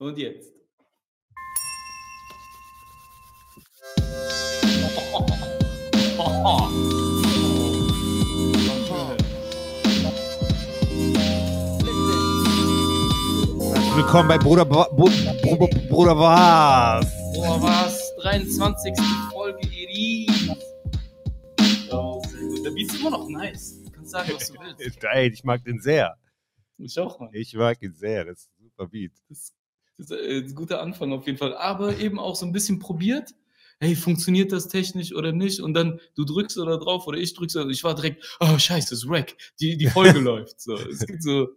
[0.00, 0.50] Und jetzt.
[13.94, 17.06] Willkommen bei Bruder, Bu- Bruder, Bruder was?
[17.34, 18.12] Boah, was?
[18.22, 18.94] 23.
[19.30, 20.48] Folge Iris.
[21.92, 22.20] Oh.
[22.64, 23.80] Der Beat ist immer noch nice.
[23.84, 25.04] Du kannst sagen, was du willst.
[25.04, 26.16] Ey, ich mag den sehr.
[26.78, 27.30] Ich auch, Mann.
[27.32, 28.24] Ich mag ihn sehr.
[28.24, 29.12] Das ist ein super Beat.
[29.28, 29.54] Das ist
[30.10, 31.54] äh, ein guter Anfang auf jeden Fall.
[31.54, 33.34] Aber eben auch so ein bisschen probiert.
[33.78, 35.60] Hey, funktioniert das technisch oder nicht?
[35.60, 37.56] Und dann du drückst oder drauf oder ich drück's.
[37.56, 39.36] Und ich war direkt, oh scheiße, ist Rack.
[39.58, 40.60] Die, die Folge läuft.
[40.60, 40.74] So.
[40.74, 41.48] Es gibt so,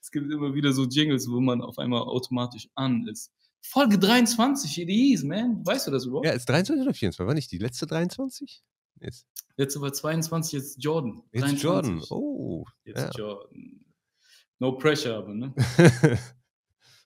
[0.00, 3.30] es gibt immer wieder so Jingles, wo man auf einmal automatisch an ist.
[3.62, 5.64] Folge 23, it is, man.
[5.64, 6.26] Weißt du das überhaupt?
[6.26, 7.26] Ja, ist 23 oder 24?
[7.26, 8.62] War nicht die letzte 23?
[9.00, 11.22] Ist, Letzte war 22, jetzt Jordan.
[11.32, 11.62] jetzt 23.
[11.62, 12.02] Jordan.
[12.10, 12.64] Oh.
[12.84, 13.10] Jetzt ja.
[13.10, 13.84] Jordan.
[14.58, 15.54] No pressure, aber, ne?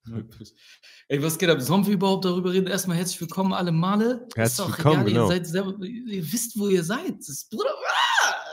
[1.09, 1.61] Ey, was geht ab?
[1.61, 2.67] Sollen wir überhaupt darüber reden?
[2.67, 4.27] Erstmal herzlich willkommen, alle Male.
[4.29, 5.25] Ist Herzlich doch willkommen, egal, genau.
[5.25, 7.19] Ihr, seid selber, ihr wisst, wo ihr seid.
[7.19, 7.71] Das ist Bruder,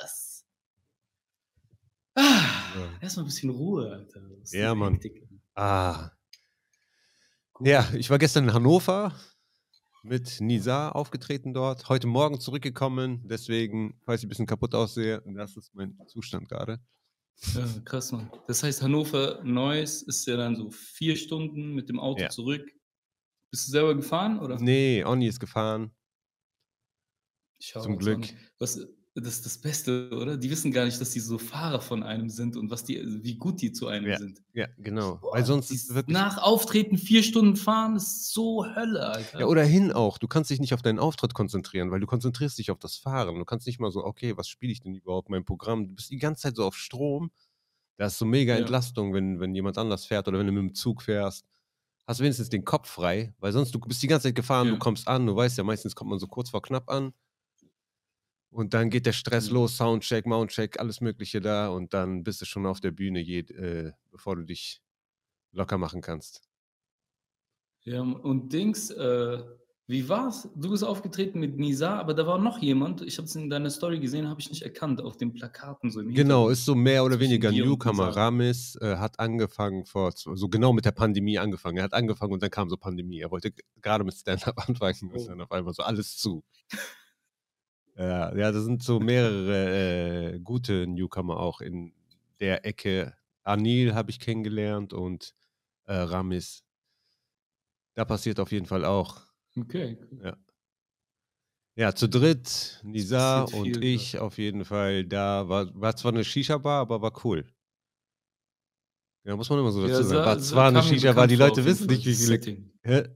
[0.01, 0.45] was?
[2.15, 2.21] Ah,
[2.75, 2.89] Ja.
[3.01, 4.21] erstmal ein bisschen Ruhe, Alter.
[4.51, 4.93] Ja, Mann.
[4.93, 5.27] Hektik?
[5.55, 6.11] ah.
[7.53, 7.67] Gut.
[7.67, 9.13] Ja, ich war gestern in Hannover
[10.03, 11.87] mit Nisa aufgetreten dort.
[11.89, 13.21] Heute Morgen zurückgekommen.
[13.27, 16.79] Deswegen, falls ich ein bisschen kaputt aussehe, das ist mein Zustand gerade.
[17.53, 18.31] Ja, krass, Mann.
[18.47, 22.29] Das heißt, Hannover Neuss ist ja dann so vier Stunden mit dem Auto Ja.
[22.29, 22.65] zurück.
[23.51, 24.39] Bist du selber gefahren?
[24.39, 24.59] Oder?
[24.59, 25.91] Nee, Onni ist gefahren.
[27.59, 28.25] Zum Glück.
[28.59, 28.79] Was,
[29.15, 30.37] das ist das Beste, oder?
[30.37, 33.35] Die wissen gar nicht, dass die so Fahrer von einem sind und was die, wie
[33.37, 34.41] gut die zu einem Ja, sind.
[34.53, 35.21] Ja, genau.
[35.21, 36.05] Boah, Weil sonst ist wirklich.
[36.13, 39.39] nach Auftreten vier Stunden fahren ist so Hölle, Alter.
[39.39, 40.17] Ja, oder hin auch.
[40.17, 43.35] Du kannst dich nicht auf deinen Auftritt konzentrieren, weil du konzentrierst dich auf das Fahren.
[43.37, 45.87] Du kannst nicht mal so, okay, was spiele ich denn überhaupt, mein Programm?
[45.87, 47.31] Du bist die ganze Zeit so auf Strom.
[47.97, 48.57] Da ist so mega Ja.
[48.57, 51.45] Entlastung, wenn, wenn jemand anders fährt oder wenn du mit dem Zug fährst.
[52.07, 54.71] Hast wenigstens den Kopf frei, weil sonst du bist die ganze Zeit gefahren, Ja.
[54.71, 57.13] du kommst an, du weißt ja, meistens kommt man so kurz vor knapp an.
[58.55, 59.53] Und dann geht der Stress Ja.
[59.53, 63.91] los, Soundcheck, Mountcheck, alles Mögliche da und dann bist du schon auf der Bühne, äh,
[64.11, 64.81] bevor du dich
[65.51, 66.41] locker machen kannst.
[67.81, 69.43] Ja, und Dings, äh,
[69.87, 70.49] wie war's?
[70.55, 73.69] Du bist aufgetreten mit Nisa, aber da war noch jemand, ich habe es in deiner
[73.69, 77.19] Story gesehen, habe ich nicht erkannt, auf den Plakaten so Genau, ist so mehr oder
[77.19, 78.07] weniger und Newcomer.
[78.15, 81.77] Ramis äh, hat angefangen vor, so genau mit der Pandemie angefangen.
[81.77, 83.19] Er hat angefangen und dann kam so Pandemie.
[83.19, 83.51] Er wollte
[83.81, 85.27] gerade mit Stand-Up anfangen und Oh.
[85.27, 86.43] dann auf einmal so alles zu.
[87.97, 91.93] Ja, ja, das sind so mehrere äh, gute Newcomer auch in
[92.39, 93.13] der Ecke.
[93.43, 95.33] Anil habe ich kennengelernt und
[95.85, 96.63] äh, Ramis.
[97.93, 99.21] Da passiert auf jeden Fall auch.
[99.57, 100.19] Okay, cool.
[100.23, 100.37] Ja.
[101.77, 105.49] Ja, zu dritt, Nisa und ich auf jeden Fall da.
[105.49, 107.45] War, war zwar eine Shisha-Bar, aber war cool.
[109.25, 110.25] Ja, muss man immer so dazu Ja, sagen.
[110.25, 113.09] War sah- zwar eine Shisha-Bar, die Leute wissen nicht, wie viele.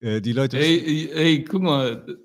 [0.00, 2.18] Äh, die, Leute Ey, ey, ey, guck mal,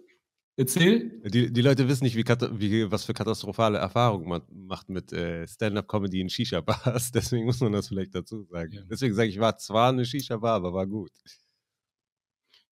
[0.55, 1.21] erzähl.
[1.25, 5.47] die, die Leute wissen nicht, wie, wie, was für katastrophale Erfahrungen man macht mit äh,
[5.47, 7.11] Stand-Up-Comedy in Shisha-Bars.
[7.13, 8.73] Deswegen muss man das vielleicht dazu sagen.
[8.73, 8.81] Ja.
[8.89, 11.11] Deswegen sage ich, war zwar eine Shisha-Bar, aber war gut.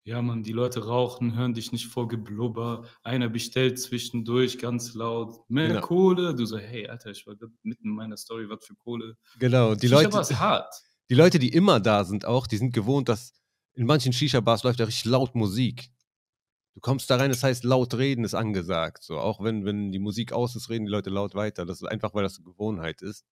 [0.03, 2.85] Ja, Mann, die Leute rauchen, hören dich nicht vor Geblubber.
[3.03, 5.81] Einer bestellt zwischendurch ganz laut mehr Genau.
[5.81, 6.33] Kohle.
[6.35, 9.15] Du so, hey, Alter, ich war mitten in meiner Story, was für Kohle.
[9.37, 10.19] Genau, die Shisha Leute.
[10.19, 10.73] Ist hart.
[11.11, 13.33] die Leute, die immer da sind auch, die sind gewohnt, dass
[13.73, 15.91] in manchen Shisha-Bars läuft ja richtig laut Musik.
[16.73, 19.03] Du kommst da rein, das heißt, laut reden ist angesagt.
[19.03, 21.65] So, auch wenn, wenn die Musik aus ist, reden die Leute laut weiter.
[21.65, 23.25] Das ist einfach, weil das eine Gewohnheit ist.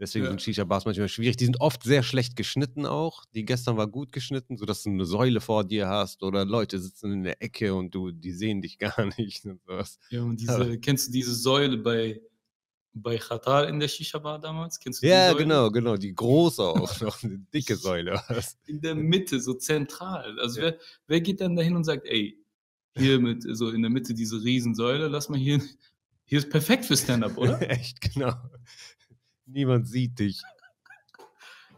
[0.00, 0.30] Deswegen Ja.
[0.30, 1.36] sind Shisha-Bars manchmal schwierig.
[1.36, 3.24] Die sind oft sehr schlecht geschnitten auch.
[3.34, 7.12] Die gestern war gut geschnitten, sodass du eine Säule vor dir hast oder Leute sitzen
[7.12, 9.98] in der Ecke und du, die sehen dich gar nicht und sowas.
[10.10, 12.20] Ja, und Aber- diese, kennst du diese Säule bei,
[12.94, 14.80] bei Khatar in der Shisha-Bar damals?
[14.80, 15.42] Kennst du die Ja, Säule?
[15.44, 15.96] genau, genau.
[15.98, 18.20] Die große auch noch, eine dicke Säule.
[18.66, 20.40] In der Mitte, so zentral.
[20.40, 20.66] Also Ja.
[20.68, 22.38] wer, wer geht dann dahin und sagt, ey,
[22.96, 25.60] hier mit, so in der Mitte diese Riesensäule, lass mal hier,
[26.24, 27.60] hier ist perfekt für Stand-Up, oder?
[27.70, 28.34] Echt, genau.
[29.46, 30.40] Niemand sieht dich.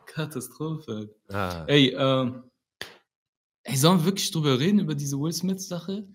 [0.07, 1.15] Katastrophe.
[1.29, 1.65] Ah.
[1.67, 2.45] Ey, ähm,
[3.65, 6.07] ey, sollen wir wirklich drüber reden, über diese Will Smith-Sache?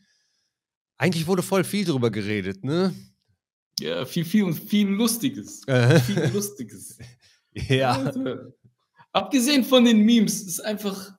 [0.98, 2.94] Eigentlich wurde voll viel drüber geredet, ne?
[3.80, 5.62] Ja, viel, viel und viel Lustiges.
[6.06, 6.98] Viel Lustiges.
[7.54, 7.94] ja.
[7.94, 8.54] Alter.
[9.12, 11.18] Abgesehen von den Memes, ist einfach,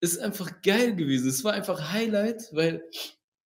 [0.00, 1.28] ist einfach geil gewesen.
[1.28, 2.82] Es war einfach Highlight, weil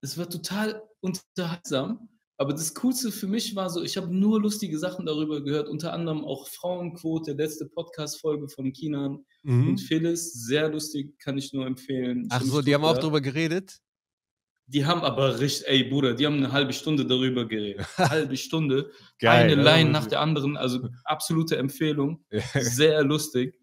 [0.02, 2.08] es war total unterhaltsam.
[2.36, 5.92] Aber das Coolste für mich war so, ich habe nur lustige Sachen darüber gehört, unter
[5.92, 9.68] anderem auch Frauenquote, letzte Podcast-Folge von Kinan Mhm.
[9.68, 12.26] und Phyllis, sehr lustig, kann ich nur empfehlen.
[12.30, 13.78] Ach so, die haben auch drüber geredet?
[14.66, 17.86] Die haben aber richtig, ey Bruder, die haben eine halbe Stunde darüber geredet.
[17.98, 18.90] halbe Stunde.
[19.20, 19.62] Geil, eine?
[19.62, 22.24] Line nach der anderen, also absolute Empfehlung.
[22.30, 22.40] Ja.
[22.60, 23.54] Sehr lustig.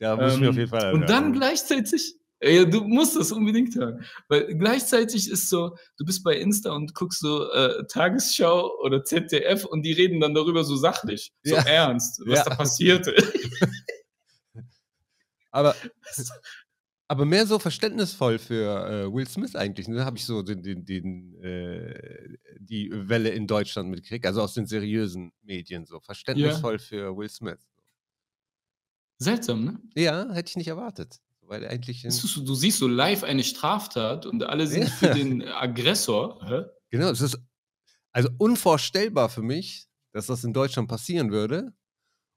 [0.00, 3.74] Da muss ich mir auf jeden Fall Und dann gleichzeitig, ja, du musst das unbedingt
[3.74, 4.04] hören.
[4.28, 9.64] Weil gleichzeitig ist so, du bist bei Insta und guckst so äh, Tagesschau oder ZDF
[9.64, 11.62] und die reden dann darüber so sachlich, so Ja.
[11.62, 12.44] ernst, was Ja.
[12.44, 13.14] da passierte.
[15.50, 15.74] Aber,
[17.08, 19.86] aber mehr so verständnisvoll für äh, Will Smith eigentlich.
[19.86, 24.52] Da habe ich so den, den, den, äh, die Welle in Deutschland mitgekriegt, also aus
[24.52, 26.00] den seriösen Medien so.
[26.00, 27.66] Verständnisvoll für Will Smith.
[29.18, 29.80] Seltsam, ne?
[29.96, 31.18] Ja, hätte ich nicht erwartet.
[31.48, 32.04] Weil eigentlich.
[32.08, 34.90] so- Du siehst so live eine Straftat und alle sind Ja.
[34.90, 36.40] für den Aggressor.
[36.46, 36.64] Hä?
[36.90, 37.38] Genau, es ist
[38.12, 41.72] also unvorstellbar für mich, dass das in Deutschland passieren würde.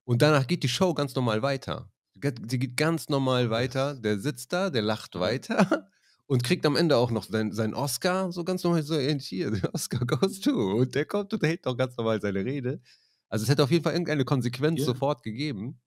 [0.06, 1.90] Und danach geht die Show ganz normal weiter.
[2.16, 3.96] Die geht- ganz normal weiter.
[3.96, 5.58] Der sitzt da, der lacht weiter
[6.28, 8.32] und kriegt am Ende auch noch seinen, seinen Oscar.
[8.32, 10.52] So ganz normal, so "Ey, hier, der Oscar goes to.
[10.52, 12.82] Und der kommt und hält auch ganz normal seine Rede.
[13.30, 14.86] Also es hätte auf jeden Fall irgendeine Konsequenz Ja.
[14.86, 15.80] sofort gegeben.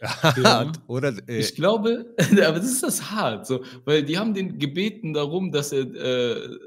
[0.42, 0.72] Ja.
[0.86, 5.12] Oder äh, Ich glaube, aber das ist das hart, so, weil die haben den gebeten
[5.12, 6.58] darum, dass er äh,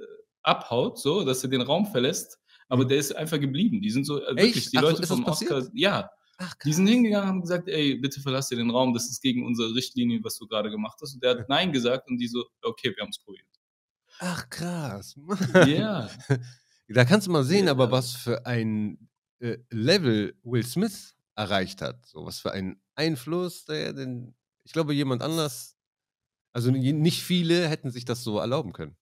[0.43, 2.39] abhaut, so, dass er den Raum verlässt,
[2.69, 2.89] aber Mhm.
[2.89, 3.81] der ist einfach geblieben.
[3.81, 6.73] Die sind so, äh, wirklich, die Ach so, Leute das vom Oscar, ja, ach, die
[6.73, 9.73] sind hingegangen und haben gesagt, ey, bitte verlass dir den Raum, das ist gegen unsere
[9.73, 11.13] Richtlinien, was du gerade gemacht hast.
[11.13, 13.47] Und der hat Nein gesagt und die so, okay, wir haben es probiert.
[14.19, 15.15] ach krass.
[15.67, 16.09] Ja,
[16.89, 17.71] Da kannst du mal sehen, Ja.
[17.71, 19.09] aber was für ein
[19.39, 22.05] äh, Level Will Smith erreicht hat.
[22.05, 25.77] So, was für einen Einfluss, der denn, ich glaube, jemand anders,
[26.53, 28.97] also ni- nicht viele hätten sich das so erlauben können.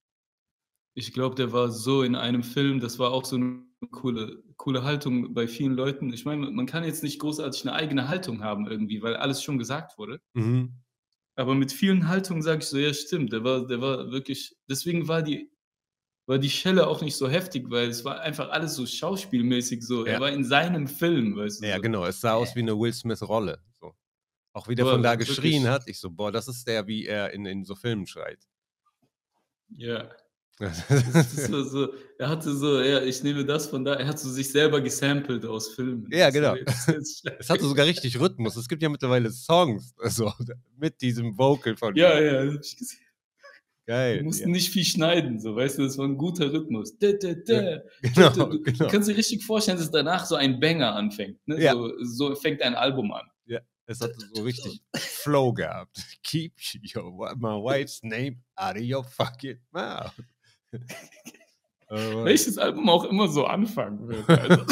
[0.93, 4.83] ich glaube, der war so in einem Film, das war auch so eine coole, coole
[4.83, 6.11] Haltung bei vielen Leuten.
[6.13, 9.57] Ich meine, man kann jetzt nicht großartig eine eigene Haltung haben irgendwie, weil alles schon
[9.57, 10.21] gesagt wurde.
[10.33, 10.81] Mhm.
[11.35, 15.07] Aber mit vielen Haltungen sage ich so, ja, stimmt, der war, der war wirklich, deswegen
[15.07, 15.51] war die,
[16.27, 20.05] war die Schelle auch nicht so heftig, weil es war einfach alles so schauspielmäßig so.
[20.05, 20.13] Ja.
[20.13, 21.67] Er war in seinem Film, weißt du.
[21.67, 21.81] Ja, so.
[21.81, 22.05] genau.
[22.05, 23.59] Es sah aus wie eine Will Smith-Rolle.
[23.79, 23.93] So.
[24.53, 25.87] Auch wie der Boah, von da geschrien hat.
[25.87, 28.39] Ich so, boah, das ist der, wie er in, in so Filmen schreit.
[29.75, 30.09] Ja.
[30.61, 34.79] So, er hatte so, ja, ich nehme das von da, er hat so sich selber
[34.79, 36.07] gesampelt aus Filmen.
[36.11, 36.55] Ja, genau.
[36.55, 38.55] es hatte sogar richtig Rhythmus.
[38.57, 40.31] Es gibt ja mittlerweile Songs also,
[40.77, 42.25] mit diesem Vocal von ja, ihm.
[42.25, 42.99] ja, hab ich gesehen.
[43.91, 44.15] Geil.
[44.19, 44.53] Wir mussten ja.
[44.53, 46.97] nicht viel schneiden, so, weißt du, das war ein guter Rhythmus.
[46.97, 47.81] Dä, dä, dä.
[48.01, 48.87] Genau, Du, du genau.
[48.87, 51.45] kannst dir richtig vorstellen, dass danach so ein Banger anfängt.
[51.45, 51.61] Ne?
[51.61, 51.73] Ja.
[51.73, 53.27] So, so fängt ein Album an.
[53.87, 55.97] Es hat so richtig Flow gehabt.
[56.23, 56.53] Keep
[56.95, 60.13] your, my wife's name out of your fucking mouth.
[61.89, 64.29] Aber- Welches Album auch immer so anfangen wird.
[64.29, 64.65] Also.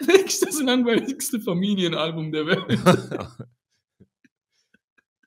[0.00, 3.38] Wirklich das langweiligste Familienalbum der Welt.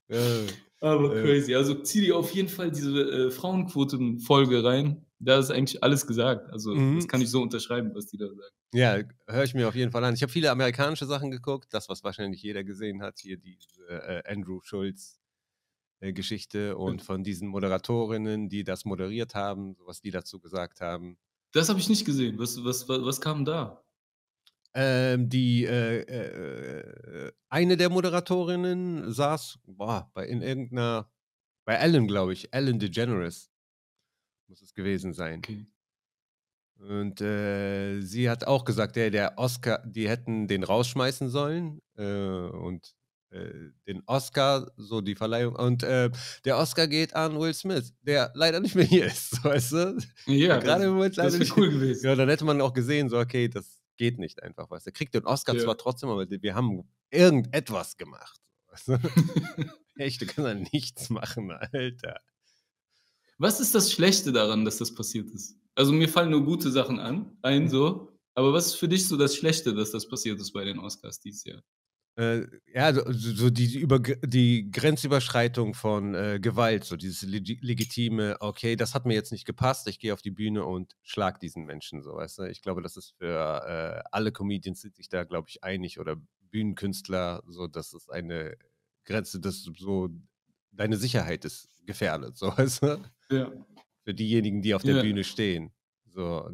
[0.82, 1.22] Aber Äh.
[1.24, 1.56] crazy.
[1.56, 5.06] Also zieh dir auf jeden Fall diese äh, Frauenquoten-Folge rein.
[5.20, 6.52] Da ist eigentlich alles gesagt.
[6.52, 6.96] Also Mhm.
[6.98, 8.56] das kann ich so unterschreiben, was die da sagen.
[8.74, 10.14] ja, höre ich mir auf jeden Fall an.
[10.14, 14.24] Ich habe viele amerikanische Sachen geguckt, das, was wahrscheinlich jeder gesehen hat, hier diese äh,
[14.28, 15.20] Andrew Schulz
[16.02, 21.18] äh, Geschichte und von diesen Moderatorinnen, die das moderiert haben, was die dazu gesagt haben.
[21.54, 22.38] Das habe ich nicht gesehen.
[22.38, 23.85] Was, was, was, was kam da?
[24.78, 31.10] Ähm, die äh, äh, eine der Moderatorinnen saß boah, bei in irgendeiner
[31.66, 33.50] bei Ellen, glaube ich, Ellen DeGeneres
[34.48, 35.40] muss es gewesen sein.
[35.40, 35.66] Okay.
[36.78, 42.04] Und äh, sie hat auch gesagt, der, der Oscar, die hätten den rausschmeißen sollen äh,
[42.04, 42.94] und
[43.32, 46.12] äh, den Oscar, so die Verleihung, und äh,
[46.44, 49.98] der Oscar geht an Will Smith, der leider nicht mehr hier ist, weißt du?
[50.28, 51.58] Ja, Gerade im Moment leider das nicht.
[51.58, 52.06] cool gewesen.
[52.06, 54.90] Ja, dann hätte man auch gesehen, so, okay, das geht nicht einfach, weißt du?
[54.90, 55.64] Er kriegt den Oscar Ja.
[55.64, 58.40] zwar trotzdem, aber wir haben irgendetwas gemacht.
[58.68, 58.98] Weißt du?
[59.98, 62.20] Echt, du kannst ja nichts machen, Alter.
[63.38, 65.58] Was ist das Schlechte daran, dass das passiert ist?
[65.76, 68.12] Also mir fallen nur gute Sachen an, ein so.
[68.34, 71.20] Aber was ist für dich so das Schlechte, dass das passiert ist bei den Oscars
[71.20, 71.62] dieses Jahr?
[72.18, 78.38] Äh, ja, so, so die, Über die Grenzüberschreitung von äh, Gewalt, so dieses legi- legitime,
[78.40, 81.66] okay, das hat mir jetzt nicht gepasst, ich gehe auf die Bühne und schlag diesen
[81.66, 82.44] Menschen, so, weißt du?
[82.44, 83.28] Ich glaube, das ist für
[83.68, 86.16] äh, alle Comedians sind sich da, glaube ich, einig oder
[86.52, 88.56] Bühnenkünstler, so, das ist eine
[89.04, 90.10] Grenze, das so,
[90.72, 93.04] deine Sicherheit ist gefährdet, so, weißt du?
[93.30, 93.52] Ja.
[94.06, 95.02] Für diejenigen, die auf der Ja.
[95.02, 95.74] Bühne stehen.
[96.06, 96.50] So.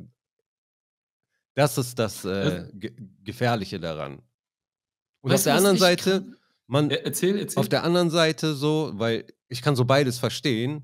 [1.54, 4.24] Das ist das äh, Ge Gefährliche daran.
[5.22, 6.26] Und auf der anderen Seite,
[6.68, 7.60] man, erzähl, erzähl.
[7.60, 10.84] auf der anderen Seite so, weil ich kann so beides verstehen.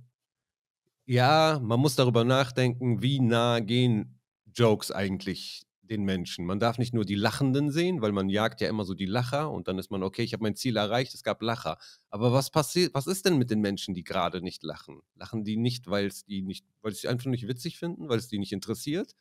[1.06, 4.20] Ja, man muss darüber nachdenken, wie nah gehen
[4.54, 6.46] Jokes eigentlich den Menschen.
[6.46, 9.50] Man darf nicht nur die Lachenden sehen, weil man jagt ja immer so die Lacher
[9.52, 11.78] und dann ist man, okay, ich habe mein Ziel erreicht, es gab Lacher.
[12.10, 15.02] Aber was passiert, was ist denn mit den Menschen, die gerade nicht lachen?
[15.16, 18.20] Lachen die nicht, weil es die nicht, weil sie es einfach nicht witzig finden, weil
[18.20, 19.16] es die nicht interessiert?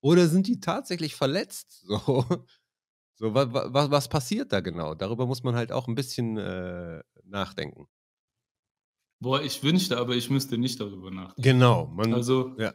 [0.00, 1.84] Oder sind die tatsächlich verletzt?
[2.06, 2.24] So.
[3.16, 4.94] So, wa, wa, was passiert da genau?
[4.94, 7.86] Darüber muss man halt auch ein bisschen äh, nachdenken.
[9.20, 11.42] Boah, ich wünschte, aber ich müsste nicht darüber nachdenken.
[11.42, 11.86] Genau.
[11.86, 12.74] Man, Also, ja.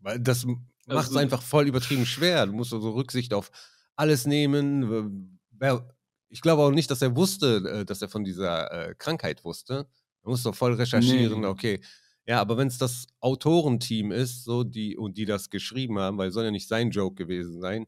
[0.00, 2.46] Weil das macht es also einfach voll übertrieben schwer.
[2.46, 3.50] Du musst also Rücksicht auf
[3.96, 5.38] alles nehmen.
[6.28, 9.88] Ich glaube auch nicht, dass er wusste, äh, dass er von dieser äh, Krankheit wusste.
[10.24, 11.46] Er muss doch voll recherchieren, Nee.
[11.46, 11.80] okay.
[12.26, 16.28] Ja, aber wenn es das Autorenteam ist, so die und die das geschrieben haben, weil
[16.28, 17.86] es soll ja nicht sein Joke gewesen sein,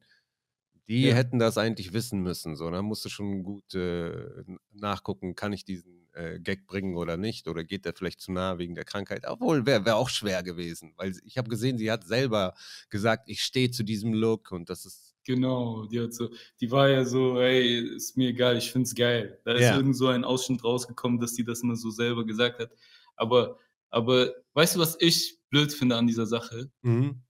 [0.91, 1.15] die Ja.
[1.15, 2.57] hätten das eigentlich wissen müssen.
[2.57, 4.43] So, da musst du schon gut äh,
[4.73, 7.47] nachgucken, kann ich diesen äh, Gag bringen oder nicht?
[7.47, 9.25] Oder geht der vielleicht zu nah wegen der Krankheit?
[9.27, 10.93] Obwohl, wäre wär auch schwer gewesen.
[10.97, 12.55] Weil ich habe gesehen, sie hat selber
[12.89, 15.15] gesagt, ich stehe zu diesem Look und das ist.
[15.25, 16.31] Genau, die hat so,
[16.61, 19.39] die war ja so, ey, ist mir egal, ich find's geil.
[19.45, 19.77] Da ist Ja.
[19.77, 22.71] irgend so ein Ausschnitt rausgekommen, dass die das mal so selber gesagt hat.
[23.15, 23.59] Aber,
[23.91, 26.71] aber weißt du, was ich blöd finde an dieser Sache?
[26.83, 27.23] Mhm.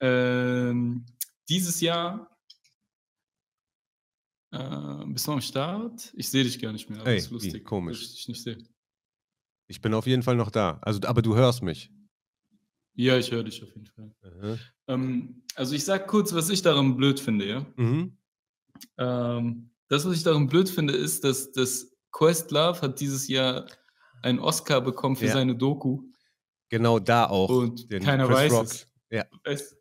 [0.00, 1.04] Ähm,
[1.48, 2.33] dieses Jahr
[4.54, 6.12] äh, bist du am Start?
[6.16, 8.00] Ich sehe dich gar nicht mehr, Ey, ist wie, lustig, komisch.
[8.00, 8.58] dass ich dich nicht sehe.
[9.66, 10.78] Ich bin auf jeden Fall noch da.
[10.82, 11.90] Also, aber du hörst mich.
[12.94, 14.14] Ja, ich höre dich auf jeden Fall.
[14.22, 14.58] Aha.
[14.88, 17.66] Ähm, also ich sag kurz, was ich daran blöd finde, ja.
[17.76, 18.16] Mhm.
[18.98, 23.66] Ähm, das, was ich daran blöd finde, ist, dass das Questlove hat dieses Jahr
[24.22, 25.32] einen Oscar bekommen für Ja.
[25.32, 26.02] seine Doku.
[26.68, 27.48] Genau da auch.
[27.50, 28.64] Und keiner Chris weiß Rock.
[28.66, 28.88] es.
[29.10, 29.24] Ja.
[29.44, 29.76] Weißt,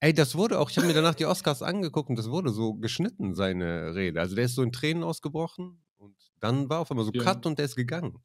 [0.00, 2.74] Ey, das wurde auch, ich habe mir danach die Oscars angeguckt und das wurde so
[2.74, 4.20] geschnitten, seine Rede.
[4.20, 7.22] Also der ist so in Tränen ausgebrochen und dann war auf einmal so Ja.
[7.22, 8.18] Cut und der ist gegangen.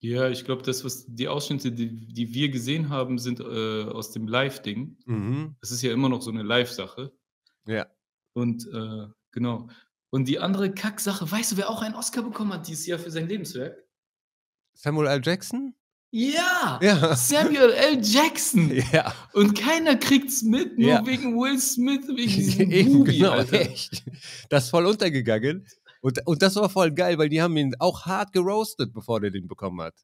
[0.00, 4.12] ja, ich glaube, das, was die Ausschnitte, die, die wir gesehen haben, sind äh, aus
[4.12, 4.96] dem Live-Ding.
[5.06, 5.56] Mhm.
[5.60, 7.12] Das ist ja immer noch so eine Live-Sache.
[7.66, 7.86] Ja.
[8.32, 9.68] Und äh, genau.
[10.10, 13.10] Und die andere Kacksache, weißt du, wer auch einen Oscar bekommen hat dieses Jahr für
[13.10, 13.76] sein Lebenswerk?
[14.74, 15.20] Samuel L.
[15.22, 15.74] Jackson?
[16.10, 16.78] Ja!
[16.82, 17.14] Ja.
[17.16, 18.00] Samuel L.
[18.02, 18.70] Jackson!
[18.92, 19.12] Ja.
[19.34, 21.06] Und keiner kriegt's mit, nur Ja.
[21.06, 23.60] wegen Will Smith, wegen diesem Eben, Bubi, genau, Alter.
[23.60, 24.04] echt.
[24.48, 25.66] Das ist voll untergegangen.
[26.00, 29.30] Und, und das war voll geil, weil die haben ihn auch hart geroastet, bevor der
[29.30, 29.94] den bekommen hat.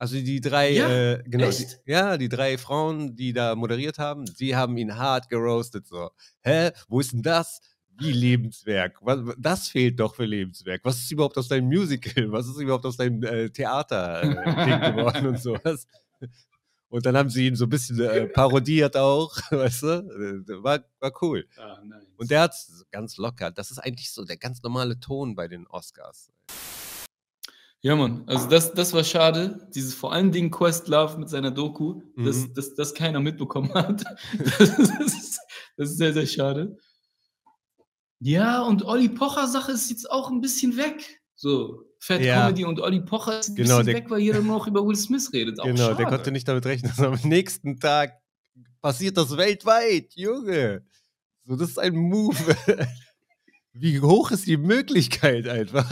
[0.00, 4.24] Also die drei, Ja, äh, genau, die, ja, die drei Frauen, die da moderiert haben,
[4.40, 5.86] die haben ihn hart geroastet.
[5.86, 6.10] So,
[6.42, 7.60] hä, wo ist denn das?
[7.98, 8.98] Wie Lebenswerk?
[9.02, 10.80] Was, das fehlt doch für Lebenswerk.
[10.84, 12.30] Was ist überhaupt aus deinem Musical?
[12.32, 14.34] Was ist überhaupt aus deinem äh, Theater-Ding
[14.96, 15.86] geworden und sowas?
[16.90, 19.88] Und dann haben sie ihn so ein bisschen äh, parodiert auch, weißt du?
[20.48, 21.46] Äh, War, war cool.
[21.58, 22.02] Ah, nice.
[22.16, 22.54] Und der hat
[22.90, 23.50] ganz locker.
[23.50, 26.30] Das ist eigentlich so der ganz normale Ton bei den Oscars.
[27.80, 29.68] Ja, Mann, also das, das war schade.
[29.74, 32.54] Dieses vor allen Dingen Questlove mit seiner Doku, dass Mhm.
[32.54, 34.04] das, das keiner mitbekommen hat.
[34.38, 35.38] Das ist,
[35.76, 36.76] das ist sehr, sehr schade.
[38.20, 41.20] Ja, und Olli Pocher-Sache ist jetzt auch ein bisschen weg.
[41.34, 42.42] So, Fat Ja.
[42.46, 44.84] Comedy und Olli Pocher ist ein Genau, bisschen der- weg, weil jeder nur noch über
[44.86, 45.58] Will Smith redet.
[45.60, 45.96] Auch genau, schade.
[45.96, 48.12] der konnte nicht damit rechnen, dass am nächsten Tag
[48.80, 50.84] passiert das weltweit, Junge.
[51.44, 52.36] So, das ist ein Move.
[53.72, 55.88] Wie hoch ist die Möglichkeit einfach?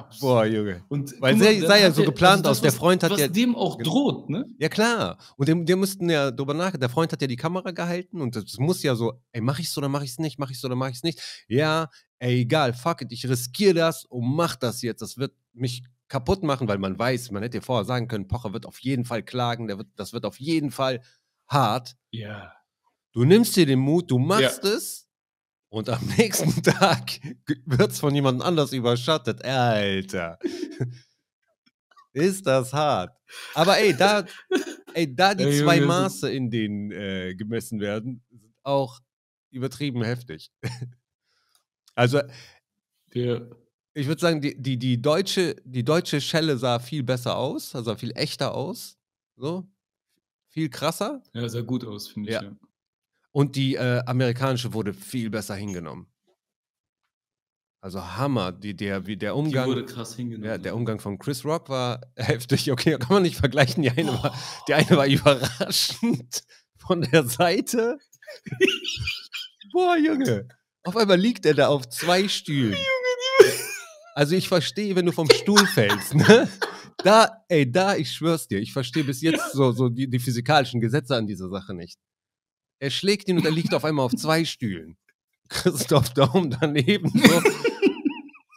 [0.00, 0.20] Absolut.
[0.34, 0.84] Boah, Junge.
[0.88, 2.60] Und Weil sei- sei ja so geplant aus.
[2.60, 3.90] Der was- Freund hat was ja- dem auch Genau.
[3.90, 4.44] droht, ne?
[4.58, 5.18] Ja, klar.
[5.36, 6.80] Und dem, der mussten ja drüber nachdenken.
[6.80, 9.76] Der Freund hat ja die Kamera gehalten und das muss ja so, ey, mach ich's
[9.78, 11.20] oder mach ich's nicht, mach ich's oder mach ich's nicht.
[11.48, 11.88] Ja,
[12.18, 15.00] ey, egal, fuck it, ich riskiere das und mach das jetzt.
[15.02, 18.52] Das wird mich kaputt machen, weil man weiß, man hätte ja vorher sagen können, Pocher
[18.52, 21.00] wird auf jeden Fall klagen, der wird, das wird auf jeden Fall
[21.46, 21.94] hart.
[22.10, 22.52] Ja.
[23.12, 25.08] Du nimmst dir den Mut, du machst es
[25.70, 27.20] und am nächsten Tag
[27.64, 29.44] wird's von jemand anders überschattet.
[29.44, 30.38] Alter.
[32.12, 33.16] Ist das hart.
[33.54, 34.26] Aber ey, da,
[34.94, 39.00] ey, da die zwei Maße, in denen äh, gemessen werden, sind auch
[39.50, 40.52] übertrieben heftig.
[41.96, 42.20] Also,
[43.12, 43.50] Der,
[43.92, 47.94] ich würde sagen, die, die, die, deutsche, die deutsche Schelle sah viel besser aus, also
[47.96, 48.96] viel echter aus.
[49.36, 49.68] So.
[50.48, 51.22] Viel krasser.
[51.34, 52.34] ja, sah gut aus, finde ich.
[52.36, 52.42] Ja.
[52.44, 52.56] Ja.
[53.32, 56.06] Und die äh, amerikanische wurde viel besser hingenommen.
[57.82, 59.68] Also Hammer, die, der, wie der Die Umgang.
[59.68, 60.46] wurde krass hingenommen.
[60.50, 62.70] Ja, der Umgang von Chris Rock war heftig.
[62.70, 63.82] Okay, kann man nicht vergleichen.
[63.82, 64.34] Die eine war,
[64.68, 66.42] die eine war überraschend
[66.76, 67.98] von der Seite.
[69.72, 70.48] Boah, Junge.
[70.82, 72.76] Auf einmal liegt er da auf zwei Stühlen.
[74.14, 76.48] Also ich verstehe, wenn du vom Stuhl fällst, ne?
[77.04, 80.80] Da, ey, da, ich schwör's dir, ich verstehe bis jetzt so, so die, die physikalischen
[80.80, 81.98] Gesetze an dieser Sache nicht.
[82.80, 84.96] Er schlägt ihn und er liegt auf einmal auf zwei Stühlen.
[85.48, 87.42] Christoph Daum daneben so.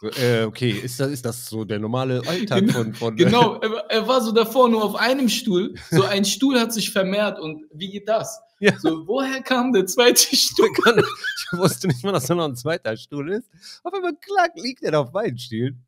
[0.00, 3.70] so äh, okay, ist das, ist das so der normale Alltag von, von Genau, er,
[3.70, 5.74] war- er war so davor nur auf einem Stuhl.
[5.90, 8.40] So ein Stuhl hat sich vermehrt und wie geht das?
[8.60, 8.78] Ja.
[8.78, 10.72] So, woher kam der zweite Stuhl?
[10.82, 13.50] Kann- ich wusste nicht mal, dass da noch ein zweiter Stuhl ist.
[13.82, 15.84] Auf einmal klack, liegt er da auf beiden Stühlen.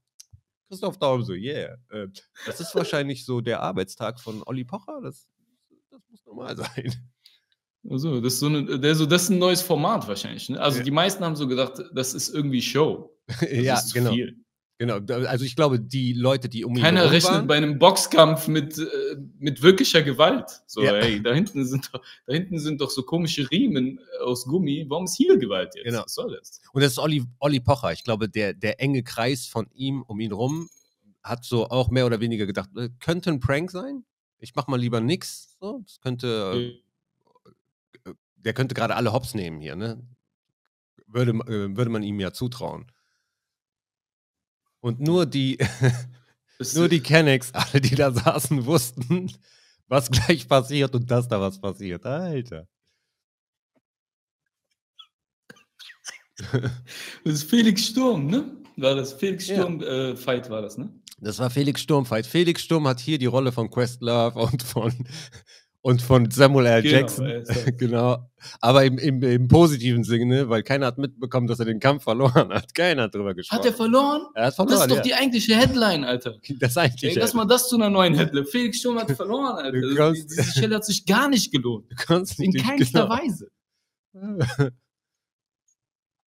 [0.69, 1.76] Christoph Daum so, yeah.
[1.90, 2.09] Äh,
[2.45, 5.00] das ist wahrscheinlich so der Arbeitstag von Olli Pocher.
[5.00, 5.26] Das,
[5.90, 6.93] das muss normal sein.
[7.90, 10.49] Also, das ist so, eine, das ist ein neues Format wahrscheinlich.
[10.49, 10.61] Ne?
[10.61, 10.85] Also Ja.
[10.85, 13.12] die meisten haben so gedacht, das ist irgendwie Show.
[13.40, 14.12] Das ja, genau.
[14.12, 14.37] viel.
[14.78, 14.99] genau.
[15.26, 18.78] Also ich glaube, die Leute, die um ihn Keiner rechnet waren, bei einem Boxkampf mit,
[18.78, 18.85] äh,
[19.38, 20.45] mit wirklicher Gewalt.
[20.66, 20.95] So, Ja.
[20.97, 24.85] ey, da hinten, sind doch, da hinten sind doch so komische Riemen aus Gummi.
[24.88, 25.85] Warum ist hier Gewalt jetzt?
[25.87, 26.02] Genau.
[26.05, 26.61] Was soll das?
[26.73, 27.93] Und das ist Olli, Olli Pocher.
[27.93, 30.69] Ich glaube, der, der enge Kreis von ihm um ihn rum
[31.23, 34.05] hat so auch mehr oder weniger gedacht, äh, könnte ein Prank sein.
[34.38, 35.57] Ich mach mal lieber nix.
[35.61, 36.86] So, das könnte, äh,
[38.46, 40.00] der könnte gerade alle Hops nehmen hier, ne?
[41.08, 42.86] Würde, äh, würde man ihm ja zutrauen.
[44.78, 45.58] Und nur die,
[46.74, 49.32] nur die Kennex, alle, die da saßen, wussten,
[49.88, 52.06] was gleich passiert und dass da was passiert.
[52.06, 52.68] Alter.
[57.24, 58.62] Das ist Felix Sturm, ne?
[58.76, 59.56] War das Felix Ja.
[59.56, 60.92] Sturm äh, Fight war das, ne?
[61.18, 62.26] Das war Felix Sturm Fight.
[62.26, 64.92] Felix Sturm hat hier die Rolle von Questlove und von,
[65.87, 66.83] und von Samuel L.
[66.83, 67.26] Genau, Jackson.
[67.47, 67.64] das.
[67.78, 68.28] genau.
[68.61, 72.52] Aber im, im, im positiven Sinne, weil keiner hat mitbekommen, dass er den Kampf verloren
[72.52, 72.75] hat.
[72.75, 73.59] Keiner hat drüber gesprochen.
[73.61, 74.23] Hat er verloren?
[74.35, 74.81] er hat Das verloren.
[74.81, 75.02] ist doch ja.
[75.02, 76.37] die eigentliche Headline, Alter.
[76.59, 77.14] das ist eigentlich.
[77.14, 78.47] Ey, lass mal das zu einer neuen Headline.
[78.47, 79.81] Felix Sturm hat verloren, Alter.
[79.81, 81.87] Du Das- kannst- Diese Stelle hat sich gar nicht gelohnt.
[81.90, 83.14] du kannst In nicht keinster genau.
[83.14, 83.50] Weise.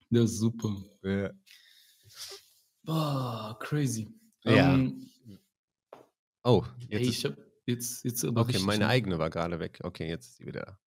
[0.10, 0.76] Das ist super.
[1.04, 1.30] ja.
[2.84, 4.08] Boah, crazy.
[4.46, 4.74] Ja.
[4.74, 5.06] Ähm,
[6.46, 7.38] Oh, ey, jetzt ich ist, hab
[7.70, 8.88] jetzt, jetzt aber okay, meine ne?
[8.88, 9.80] eigene war gerade weg.
[9.84, 10.80] Okay, jetzt ist sie wieder da.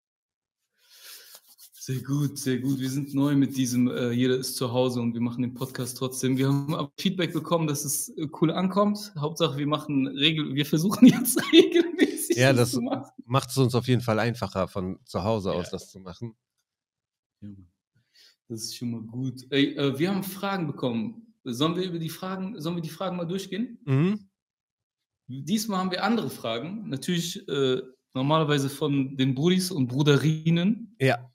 [1.74, 2.80] Sehr gut, sehr gut.
[2.80, 5.98] Wir sind neu mit diesem, äh, jeder ist zu Hause und wir machen den Podcast
[5.98, 6.38] trotzdem.
[6.38, 9.12] Wir haben aber Feedback bekommen, dass es äh, cool ankommt.
[9.18, 13.10] Hauptsache, wir machen Regel, wir versuchen jetzt regelmäßig Ja, das- machen.
[13.26, 15.72] Macht es uns auf jeden Fall einfacher, von zu Hause aus Ja.
[15.72, 16.36] das zu machen.
[17.42, 17.50] Ja,
[18.48, 19.48] Das ist schon mal gut.
[19.50, 21.34] Ey, äh, wir haben Fragen bekommen.
[21.44, 23.80] Sollen wir über die Fragen, sollen wir die Fragen mal durchgehen?
[23.86, 24.30] Mhm.
[25.32, 26.90] Diesmal haben wir andere Fragen.
[26.90, 27.82] Natürlich äh,
[28.14, 30.96] normalerweise von den Brudis und Bruderinnen.
[31.00, 31.32] Ja.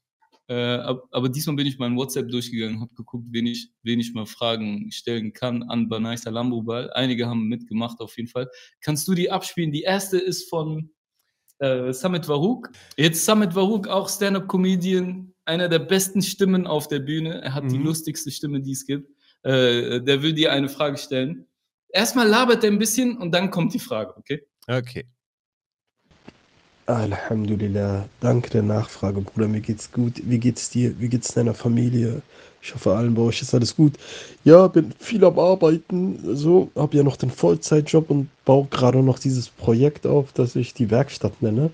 [0.49, 4.13] Äh, ab, aber diesmal bin ich mein WhatsApp durchgegangen, habe geguckt, wen ich, wen ich
[4.15, 6.93] mal Fragen stellen kann an Banai Salambobal.
[6.93, 8.49] Einige haben mitgemacht auf jeden Fall.
[8.81, 9.73] Kannst du die abspielen?
[9.73, 10.91] Die erste ist von
[11.59, 12.71] äh, Samit Warouk.
[12.97, 17.43] Jetzt Samit Warouk, auch Stand-Up-Comedian, einer der besten Stimmen auf der Bühne.
[17.43, 17.87] Er hat die Mhm.
[17.87, 19.11] lustigste Stimme, die es gibt.
[19.43, 21.47] Äh, der will dir eine Frage stellen.
[21.89, 24.43] Erstmal labert er ein bisschen und dann kommt die Frage, okay?
[24.67, 25.07] Okay.
[26.87, 28.09] Alhamdulillah.
[28.21, 29.49] Danke der Nachfrage, Bruder.
[29.49, 30.21] Mir geht's gut.
[30.25, 30.99] Wie geht's dir?
[31.01, 32.23] Wie geht's deiner Familie?
[32.63, 33.95] Ich hoffe, allen bei euch ist alles gut.
[34.45, 36.19] Ja, bin viel am Arbeiten.
[36.37, 40.75] So, hab ja noch den Vollzeitjob und baue gerade noch dieses Projekt auf, das ich
[40.75, 41.71] die Werkstatt nenne.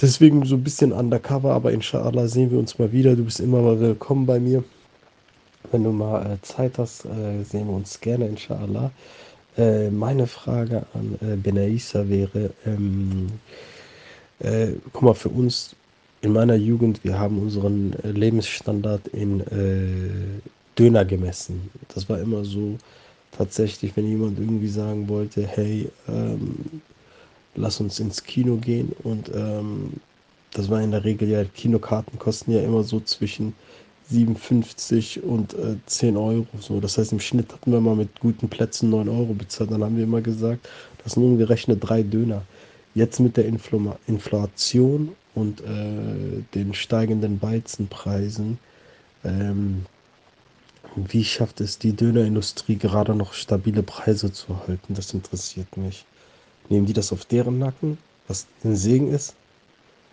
[0.00, 3.14] Deswegen so ein bisschen undercover, aber inshallah sehen wir uns mal wieder.
[3.14, 4.64] Du bist immer mal willkommen bei mir.
[5.70, 8.90] Wenn du mal äh, Zeit hast, äh, sehen wir uns gerne, inshallah.
[9.56, 13.28] Äh, meine Frage an äh, Benaisa wäre, ähm,
[14.40, 15.74] äh, guck mal, für uns
[16.22, 20.40] in meiner Jugend, wir haben unseren äh, Lebensstandard in äh,
[20.78, 21.70] Döner gemessen.
[21.94, 22.78] Das war immer so,
[23.36, 26.82] tatsächlich, wenn jemand irgendwie sagen wollte, hey, ähm,
[27.54, 29.94] lass uns ins Kino gehen und ähm,
[30.52, 33.54] das war in der Regel ja, Kinokarten kosten ja immer so zwischen
[34.10, 36.46] 57 und äh, 10 Euro.
[36.60, 36.80] So.
[36.80, 39.70] Das heißt, im Schnitt hatten wir mal mit guten Plätzen 9 Euro bezahlt.
[39.70, 40.68] Dann haben wir immer gesagt,
[41.02, 42.42] das sind umgerechnet drei Döner.
[42.94, 48.58] Jetzt mit der Infl Inflation und äh, den steigenden Weizenpreisen,
[49.24, 49.84] ähm,
[50.96, 54.94] wie schafft es die Dönerindustrie gerade noch stabile Preise zu halten?
[54.94, 56.04] Das interessiert mich.
[56.68, 59.34] Nehmen die das auf deren Nacken, was ein Segen ist?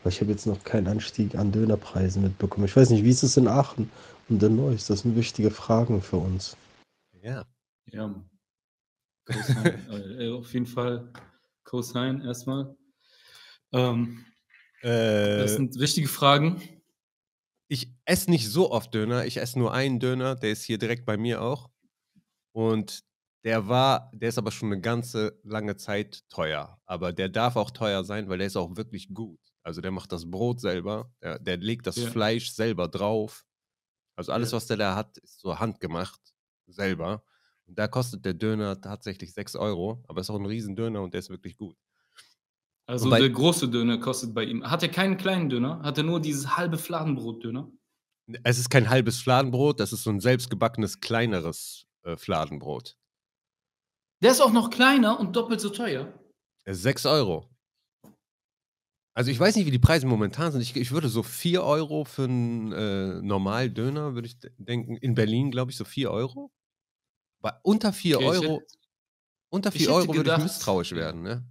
[0.04, 2.66] Weil ich habe jetzt noch keinen Anstieg an Dönerpreisen mitbekommen.
[2.66, 3.90] Ich weiß nicht, wie ist es in Aachen
[4.30, 4.88] und in Neuss?
[4.88, 6.58] Das sind wichtige Fragen für uns.
[7.22, 7.46] Ja.
[7.92, 8.14] Ja.
[9.26, 9.66] Cosign,
[10.20, 11.12] äh, auf jeden Fall
[11.64, 12.76] Cosign erstmal.
[13.72, 14.26] Ähm,
[14.82, 16.62] das Äh, sind wichtige Fragen.
[17.68, 19.26] ich esse nicht so oft Döner.
[19.26, 21.70] Ich esse nur einen Döner, der ist hier direkt bei mir auch.
[22.54, 23.04] Und
[23.44, 26.80] der war, der ist aber schon eine ganze lange Zeit teuer.
[26.86, 29.40] Aber der darf auch teuer sein, weil der ist auch wirklich gut.
[29.64, 32.10] Also der macht das Brot selber, der, der legt das Ja.
[32.10, 33.46] Fleisch selber drauf.
[34.16, 34.58] Also alles, Ja.
[34.58, 36.20] was der da hat, ist so handgemacht,
[36.68, 37.24] selber.
[37.68, 41.14] Und da kostet der Döner tatsächlich 6 Euro, aber ist auch ein riesen Döner und
[41.14, 41.78] der ist wirklich gut.
[42.88, 44.70] Also Wobei- der große Döner kostet bei ihm.
[44.70, 45.82] Hat er keinen kleinen Döner?
[45.84, 47.72] Hat er nur dieses halbe Fladenbrot-Döner?
[48.44, 52.98] Es ist kein halbes Fladenbrot, das ist so ein selbstgebackenes, kleineres äh, Fladenbrot.
[54.24, 56.14] Der ist auch noch kleiner und doppelt so teuer.
[56.64, 57.50] Äh, 6 Euro.
[59.22, 60.62] Also ich weiß nicht, wie die Preise momentan sind.
[60.62, 64.98] Ich, ich würde so 4 Euro für einen äh, normalen Döner, würde ich de- denken.
[64.98, 66.52] In Berlin, glaube ich, so 4 Euro.
[67.40, 68.66] Bei unter 4 Okay, Euro, hätte-
[69.52, 71.46] unter ich 4 hätte Euro würde ich gedacht- misstrauisch werden, ne?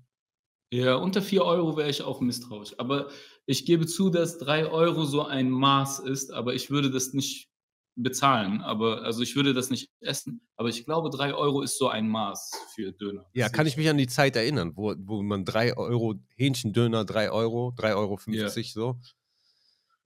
[0.73, 2.75] Ja, unter 4 Euro wäre ich auch misstrauisch.
[2.77, 3.09] Aber
[3.47, 7.50] ich gebe zu, dass 3 Euro so ein Maß ist, aber ich würde das nicht
[7.97, 8.61] bezahlen.
[8.63, 10.41] Aber also ich würde das nicht essen.
[10.57, 13.27] Aber ich glaube, 3 Euro ist so ein Maß für Döner.
[13.33, 17.31] Ja, kann ich mich an die Zeit erinnern, wo, wo man 3 Euro, Hähnchendöner 3
[17.31, 18.49] Euro, 3,50 Euro Ja.
[18.49, 19.01] so,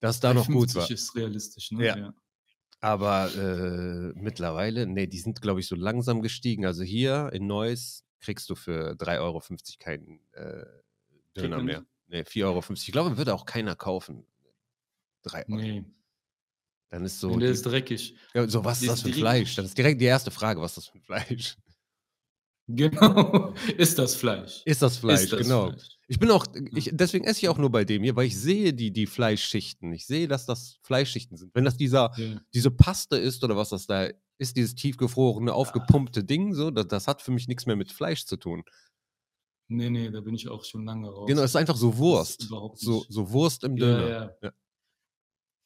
[0.00, 0.90] dass da noch gut 50 war.
[0.90, 1.86] ist realistisch, ne?
[1.86, 2.14] Ja.
[2.80, 6.66] Aber äh, mittlerweile, nee, die sind, glaube ich, so langsam gestiegen.
[6.66, 9.42] Also hier in Neuss kriegst du für 3,50 Euro
[9.78, 10.64] keinen äh,
[11.34, 11.86] Döner man mehr.
[12.08, 12.64] Nee, 4,50 Euro.
[12.74, 14.26] Ich glaube, würde auch keiner kaufen.
[15.22, 15.56] 3 Euro.
[15.56, 15.84] Nee,
[16.94, 18.14] Dann ist so, und der die, ist dreckig.
[18.34, 19.56] ja, so was ist das für ein Fleisch?
[19.56, 21.56] Das ist direkt die erste Frage, was ist das für ein Fleisch?
[22.66, 23.52] Genau.
[23.76, 24.62] ist das Fleisch?
[24.64, 25.68] Ist das Fleisch, Ist das genau.
[25.70, 25.98] Fleisch?
[26.08, 28.72] Ich bin auch, ich, deswegen esse ich auch nur bei dem hier, weil ich sehe
[28.72, 29.92] die, die Fleischschichten.
[29.92, 31.54] Ich sehe, dass das Fleischschichten sind.
[31.54, 32.40] Wenn das dieser, Ja.
[32.54, 37.06] diese Paste ist oder was das da ist, dieses tiefgefrorene, aufgepumpte Ding, so, das, das
[37.06, 38.62] hat für mich nichts mehr mit Fleisch zu tun.
[39.68, 41.26] Nee, nee, da bin ich auch schon lange raus.
[41.28, 42.44] Genau, es ist einfach so Wurst.
[42.44, 44.36] überhaupt So, nicht- so Wurst im Ja, Döner.
[44.42, 44.52] ja.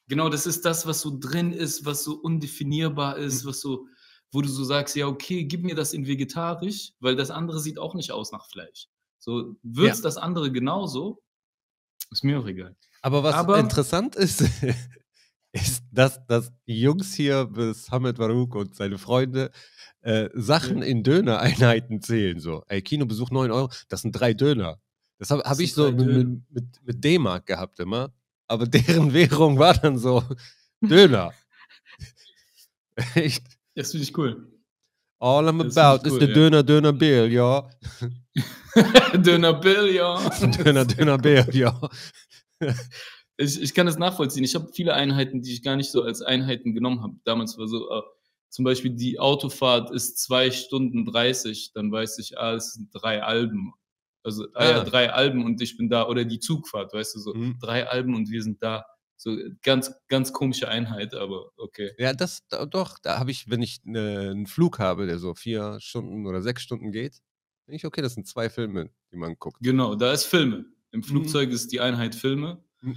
[0.08, 3.48] Genau, das ist das, was so drin ist, was so undefinierbar ist, Mhm.
[3.50, 3.86] was so,
[4.32, 7.78] wo du so sagst, ja, okay, gib mir das in vegetarisch, weil das andere sieht
[7.78, 8.86] auch nicht aus nach Fleisch.
[9.18, 10.02] So, wird's Ja.
[10.04, 11.22] das andere genauso?
[12.10, 12.74] Ist mir auch egal.
[13.02, 14.40] Aber was Aber- interessant ist,
[15.52, 19.50] ist, dass, dass die Jungs hier bis Hamid Farouk und seine Freunde
[20.02, 20.84] äh, Sachen Ja.
[20.84, 22.38] in Dönereinheiten zählen.
[22.40, 24.80] So, ey, Kinobesuch 9 Euro, das sind drei Döner.
[25.18, 28.12] Das habe hab ich so mit, mit, mit D-Mark gehabt immer.
[28.48, 30.24] Aber deren Währung war dann so
[30.80, 31.32] Döner.
[33.14, 33.44] Echt.
[33.74, 34.52] Das finde ich cool.
[35.20, 36.34] All I'm Das about is cool, the ja.
[36.34, 37.68] Döner, Döner Bill, ja.
[39.14, 40.18] Döner Bill, ja.
[40.40, 41.80] Döner, Döner Bill, ja.
[43.36, 44.44] Ich, ich kann das nachvollziehen.
[44.44, 47.14] Ich habe viele Einheiten, die ich gar nicht so als Einheiten genommen habe.
[47.24, 48.02] Damals war so, äh,
[48.48, 53.22] zum Beispiel die Autofahrt ist zwei Stunden 30, dann weiß ich, ah, es sind drei
[53.22, 53.74] Alben.
[54.24, 54.84] Also, ah, ja, Ah.
[54.84, 56.06] drei Alben und ich bin da.
[56.06, 57.58] Oder die Zugfahrt, weißt du, so Mhm.
[57.60, 58.84] drei Alben und wir sind da.
[59.20, 61.90] So ganz, ganz komische Einheit, aber okay.
[61.98, 65.34] Ja, das da, doch, da habe ich, wenn ich ne, einen Flug habe, der so
[65.34, 67.18] vier Stunden oder sechs Stunden geht,
[67.66, 69.58] denke ich, okay, das sind zwei Filme, die man guckt.
[69.60, 70.66] Genau, da ist Filme.
[70.92, 72.62] Im Flugzeug ist die Einheit Filme.
[72.80, 72.96] Mhm.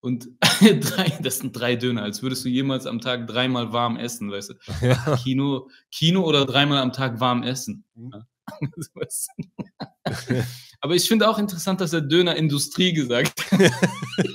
[0.00, 0.28] Und
[1.02, 4.50] drei, das sind drei Döner, als würdest du jemals am Tag dreimal warm essen, weißt
[4.50, 4.54] du?
[4.80, 5.16] Ja.
[5.18, 7.84] Kino, Kino oder dreimal am Tag warm essen.
[7.94, 8.10] Mhm.
[8.14, 8.26] Ja.
[10.80, 13.60] Aber ich finde auch interessant, dass er Dönerindustrie gesagt hat.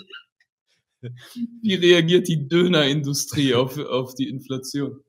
[1.61, 5.01] Wie reagiert die Dönerindustrie auf, auf die Inflation?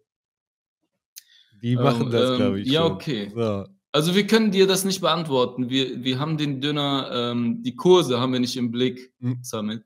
[1.63, 2.69] Die machen Ähm, das, ähm, glaube ich.
[2.71, 2.93] ja, schon.
[2.93, 3.33] okay.
[3.35, 3.65] So.
[3.93, 5.71] Also wir können dir das nicht beantworten.
[5.71, 9.39] Wir, wir haben den Döner, ähm, die Kurse haben wir nicht im Blick, Mhm.
[9.43, 9.85] Summit.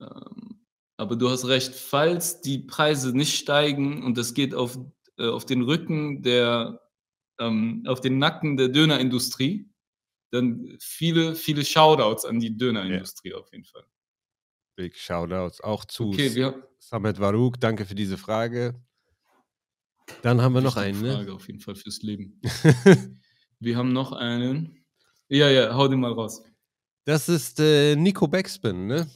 [0.00, 0.64] Ähm,
[0.96, 4.78] aber du hast recht, falls die Preise nicht steigen und das geht auf,
[5.18, 6.80] äh, auf den Rücken der,
[7.38, 9.68] ähm, auf den Nacken der Dönerindustrie,
[10.30, 13.84] dann viele, viele Shoutouts an die Dönerindustrie auf jeden Fall.
[14.76, 17.60] Big Shoutouts auch zu Okay, wir Samet Varouk.
[17.60, 18.74] Danke für diese Frage.
[20.22, 21.00] Dann haben wir noch einen.
[21.00, 21.12] Ne?
[21.14, 22.40] Frage auf jeden Fall fürs Leben.
[23.60, 24.84] Wir haben noch einen.
[25.28, 26.42] Ja, ja, hau den mal raus.
[27.04, 29.08] Das ist äh, Nico Backspin, ne?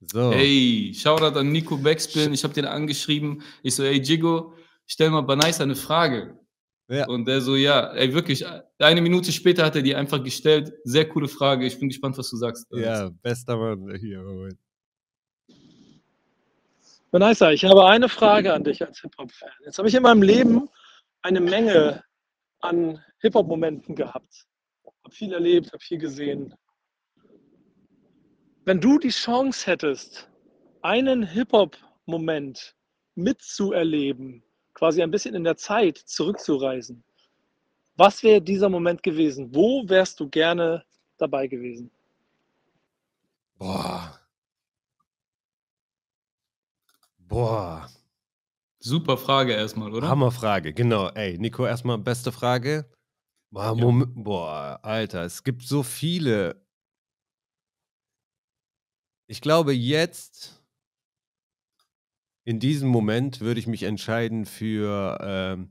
[0.00, 0.30] So.
[0.32, 2.32] Ey, Shoutout an Nico Backspin.
[2.32, 3.42] Ich habe den angeschrieben.
[3.64, 4.54] Ich so, ey, Jigo,
[4.90, 6.36] stell mal Banais eine Frage.
[6.88, 7.06] Ja.
[7.06, 8.44] Und der so, ja, ey, wirklich.
[8.78, 10.72] Eine Minute später hat er die einfach gestellt.
[10.82, 11.64] Sehr coole Frage.
[11.64, 12.66] Ich bin gespannt, was du sagst.
[12.72, 14.20] Ja, bester Mann hier.
[14.20, 14.58] Moment.
[17.12, 19.50] Vanessa, ich habe eine Frage an dich als Hip-Hop-Fan.
[19.64, 20.68] Jetzt habe ich in meinem Leben
[21.22, 22.02] eine Menge
[22.60, 24.46] an Hip-Hop-Momenten gehabt.
[24.84, 26.54] Habe viel erlebt, habe viel gesehen.
[28.64, 30.28] Wenn du die Chance hättest,
[30.82, 32.74] einen Hip-Hop-Moment
[33.14, 34.42] mitzuerleben,
[34.80, 37.04] quasi ein bisschen in der Zeit zurückzureisen,
[37.96, 39.54] was wäre dieser Moment gewesen?
[39.54, 40.82] Wo wärst du gerne
[41.18, 41.90] dabei gewesen?
[43.58, 44.18] Boah.
[47.18, 47.90] Boah.
[48.78, 50.08] Super Frage erstmal, oder?
[50.08, 51.08] Hammerfrage, genau.
[51.10, 52.90] Ey, Nico, erstmal beste Frage.
[53.50, 54.06] Boah, Ja.
[54.14, 56.64] Boah, Alter, es gibt so viele.
[59.26, 60.59] Ich glaube, jetzt,
[62.50, 65.70] in diesem Moment, würde ich mich entscheiden für ähm,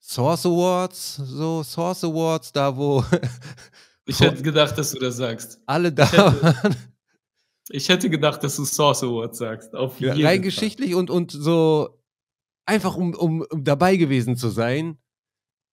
[0.00, 3.04] Source Awards, so Source Awards, da wo
[4.06, 5.60] Ich hätte gedacht, dass du das sagst.
[5.66, 6.76] alle da hätte- waren.
[7.70, 9.74] Ich hätte gedacht, dass du Source Award sagst.
[9.74, 10.44] Auf Ja, jeden rein Fall.
[10.44, 12.02] geschichtlich und, und so
[12.64, 14.96] einfach um, um, um dabei gewesen zu sein.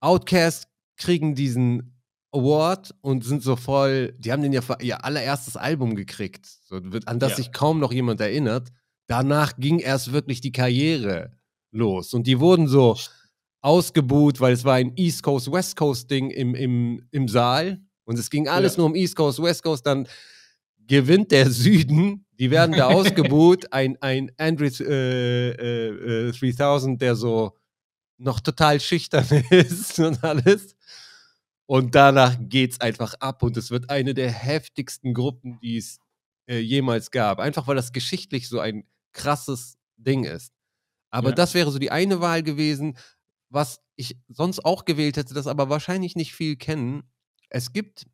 [0.02, 1.98] Outcast kriegen diesen
[2.34, 6.76] Award und sind so voll, die haben den ja für ihr allererstes Album gekriegt, so,
[7.06, 7.36] an das Ja.
[7.38, 8.74] sich kaum noch jemand erinnert.
[9.08, 11.32] Danach ging erst wirklich die Karriere
[11.72, 12.98] los und die wurden so
[13.62, 18.20] ausgebuht, weil es war ein East Coast, West Coast Ding im, im, im Saal Und
[18.20, 18.78] es ging alles Ja.
[18.80, 19.86] nur um East Coast, West Coast.
[19.86, 20.08] Dann
[20.88, 23.72] gewinnt der Süden, die werden da ausgebuht.
[23.74, 27.54] Ein, ein Andrew äh, äh, äh, 3000, der so
[28.18, 30.76] noch total schüchtern ist und alles.
[31.68, 36.00] Und danach geht's einfach ab und es wird eine der heftigsten Gruppen, die es
[36.48, 37.39] äh, jemals gab.
[37.39, 38.84] Einfach weil das geschichtlich so ein
[39.15, 40.54] krasses Ding ist.
[41.10, 41.36] Aber Ja.
[41.36, 42.97] das wäre so die eine Wahl gewesen,
[43.49, 47.04] was ich sonst auch gewählt hätte, das aber wahrscheinlich nicht viel kennen.
[47.49, 48.06] Es gibt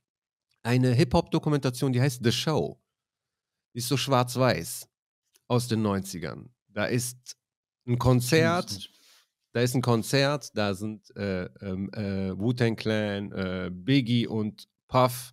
[0.64, 2.80] eine Hip-Hop-Dokumentation, die heißt The Show.
[3.74, 4.88] Die ist so schwarz-weiß
[5.48, 6.50] aus den 90ern.
[6.68, 7.36] Da ist
[7.88, 8.90] ein Konzert,
[9.54, 15.32] da ist ein Konzert, da sind äh, ähm, äh, Wu-Tang Clan, äh, Biggie und Puff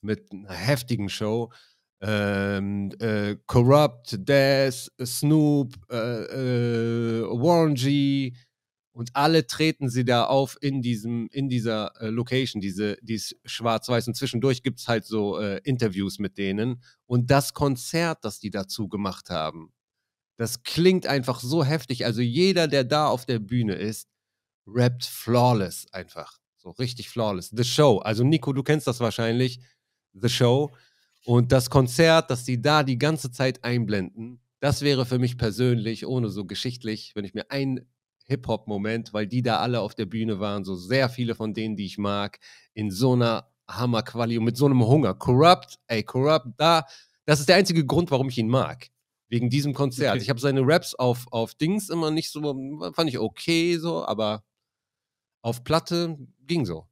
[0.00, 1.52] mit einer heftigen Show.
[2.00, 8.32] Ähm, äh, Corrupt, Daz, Snoop, äh, äh, Warren G
[8.92, 13.36] und alle treten sie da auf in diesem, in dieser äh, Location, diese, die ist
[13.44, 18.38] schwarz-weiß und zwischendurch gibt es halt so äh, Interviews mit denen und das Konzert, das
[18.38, 19.72] die dazu gemacht haben,
[20.38, 22.06] das klingt einfach so heftig.
[22.06, 24.08] Also jeder, der da auf der Bühne ist,
[24.66, 26.38] rappt flawless einfach.
[26.56, 27.50] So richtig flawless.
[27.50, 27.98] The Show.
[27.98, 29.60] Also Nico, du kennst das wahrscheinlich.
[30.12, 30.72] The Show.
[31.28, 36.06] Und das Konzert, das die da die ganze Zeit einblenden, das wäre für mich persönlich,
[36.06, 37.86] ohne so geschichtlich, wenn ich mir ein
[38.24, 41.84] Hip-Hop-Moment, weil die da alle auf der Bühne waren, so sehr viele von denen, die
[41.84, 42.38] ich mag,
[42.72, 45.12] in so einer Hammerquali und mit so einem Hunger.
[45.12, 46.86] Corrupt, ey, Corrupt, da,
[47.26, 48.88] das ist der einzige Grund, warum ich ihn mag.
[49.28, 50.14] Wegen diesem Konzert.
[50.14, 50.22] Okay.
[50.22, 52.40] Ich habe seine Raps auf, auf Dings immer nicht so,
[52.94, 54.44] fand ich okay so, aber
[55.42, 56.86] auf Platte ging so.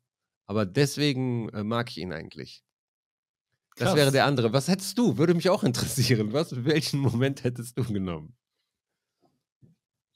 [0.44, 2.65] Aber deswegen äh, mag ich ihn eigentlich.
[3.76, 3.96] Das Krass.
[3.96, 4.52] wäre der andere.
[4.52, 5.18] Was hättest du?
[5.18, 6.32] Würde mich auch interessieren.
[6.32, 8.34] Was, welchen Moment hättest du genommen?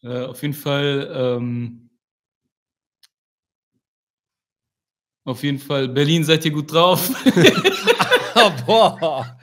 [0.03, 1.91] Äh, auf jeden Fall, ähm,
[5.27, 7.11] auf jeden Fall, Berlin, seid ihr gut drauf?
[8.33, 9.37] Ah, boah.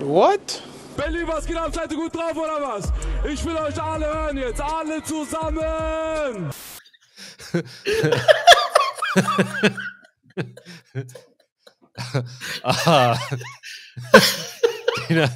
[0.00, 0.62] What?
[0.96, 1.72] Berlin, was geht ab?
[1.74, 2.90] Seid ihr gut drauf oder was?
[3.30, 6.50] Ich will euch alle hören jetzt, alle zusammen!
[12.62, 13.18] Aha.
[15.08, 15.28] den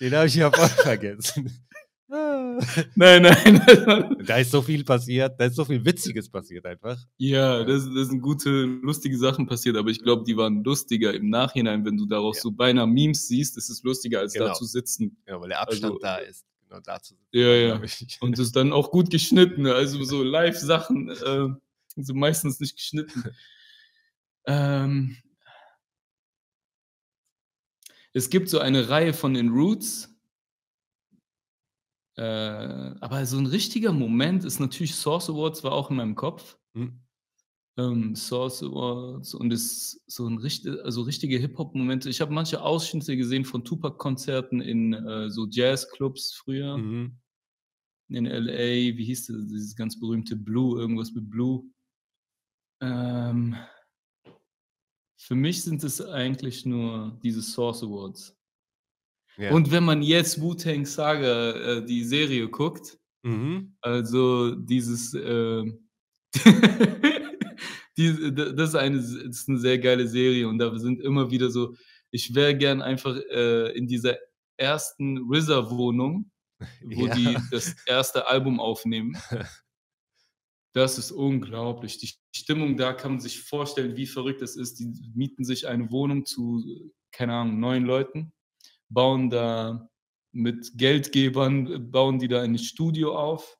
[0.00, 1.60] den habe ich ja voll vergessen.
[2.94, 4.16] Nein, nein.
[4.24, 6.96] Da ist so viel passiert, da ist so viel Witziges passiert einfach.
[7.16, 11.30] ja, das, das sind gute, lustige Sachen passiert, aber ich glaube, die waren lustiger im
[11.30, 12.42] Nachhinein, wenn du daraus Ja.
[12.42, 14.48] so beinahe Memes siehst, ist es lustiger, als Genau.
[14.48, 15.16] da zu sitzen.
[15.26, 16.44] Ja, weil der Abstand Also, da ist.
[16.68, 17.14] Genau dazu.
[17.32, 17.70] Ja, ja.
[17.72, 18.18] glaub ich.
[18.20, 21.48] Und es ist dann auch gut geschnitten, also so Live-Sachen, äh,
[21.96, 23.24] so meistens nicht geschnitten.
[24.46, 25.16] Ähm,
[28.12, 30.14] es gibt so eine Reihe von den Roots,
[32.16, 36.56] äh, aber so ein richtiger Moment ist natürlich Source Awards war auch in meinem Kopf.
[36.74, 37.00] Hm.
[37.76, 42.08] Ähm, Source Awards und ist so ein richtig, also richtige Hip-Hop-Momente.
[42.08, 47.18] Ich habe manche Ausschnitte gesehen von Tupac-Konzerten in äh, so Jazzclubs früher Mhm.
[48.10, 51.64] in LA, wie hieß das, dieses ganz berühmte Blue, irgendwas mit Blue.
[52.80, 53.56] Ähm,
[55.16, 58.36] für mich sind es eigentlich nur diese Source Awards.
[59.36, 59.52] Ja.
[59.52, 63.74] Und wenn man jetzt Wu-Tang Saga, äh, die Serie guckt, Mhm.
[63.80, 65.62] also dieses, äh,
[67.96, 71.50] die, das, ist eine, das ist eine sehr geile Serie und da sind immer wieder
[71.50, 71.74] so,
[72.10, 74.16] ich wäre gern einfach äh, in dieser
[74.58, 76.30] ersten RZA-Wohnung,
[76.84, 77.14] wo Ja.
[77.14, 79.16] die das erste Album aufnehmen.
[80.74, 81.98] Das ist unglaublich.
[81.98, 84.78] Die Stimmung da kann man sich vorstellen, wie verrückt das ist.
[84.80, 86.64] Die mieten sich eine Wohnung zu,
[87.12, 88.32] keine Ahnung, neun Leuten,
[88.90, 89.90] bauen da
[90.32, 93.58] mit Geldgebern, äh, bauen die da ein Studio auf,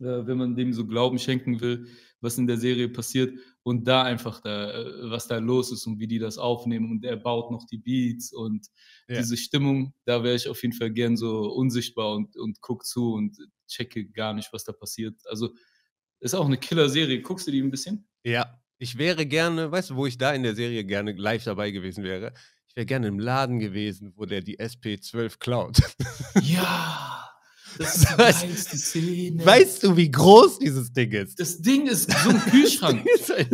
[0.00, 1.86] äh, wenn man dem so Glauben schenken will,
[2.20, 5.98] was in der Serie passiert und da einfach da, äh, was da los ist und
[5.98, 8.68] wie die das aufnehmen und er baut noch die Beats und
[9.08, 9.16] Ja.
[9.20, 13.12] diese Stimmung, da wäre ich auf jeden Fall gern so unsichtbar und, und guck zu
[13.12, 13.36] und
[13.68, 15.20] checke gar nicht, was da passiert.
[15.26, 15.50] Also
[16.22, 17.20] ist auch eine Killer-Serie.
[17.22, 18.06] Guckst du die ein bisschen?
[18.24, 21.70] Ja, ich wäre gerne, weißt du, wo ich da in der Serie gerne live dabei
[21.70, 22.32] gewesen wäre?
[22.68, 25.78] Ich wäre gerne im Laden gewesen, wo der die SP12 klaut.
[26.42, 27.28] Ja,
[27.78, 29.44] das ist die geilste Szene.
[29.46, 31.38] Weißt du, wie groß dieses Ding ist?
[31.38, 33.04] das Ding ist so ein Kühlschrank.
[33.04, 33.48] Das ist ein-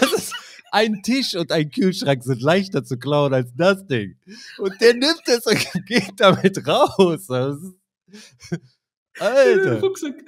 [0.00, 0.32] das ist
[0.70, 4.16] ein Tisch und ein Kühlschrank sind leichter zu klauen als das Ding.
[4.58, 7.26] Und der nimmt es und geht damit raus.
[9.14, 9.80] Ist, Alter.
[9.80, 10.24] Rucksack.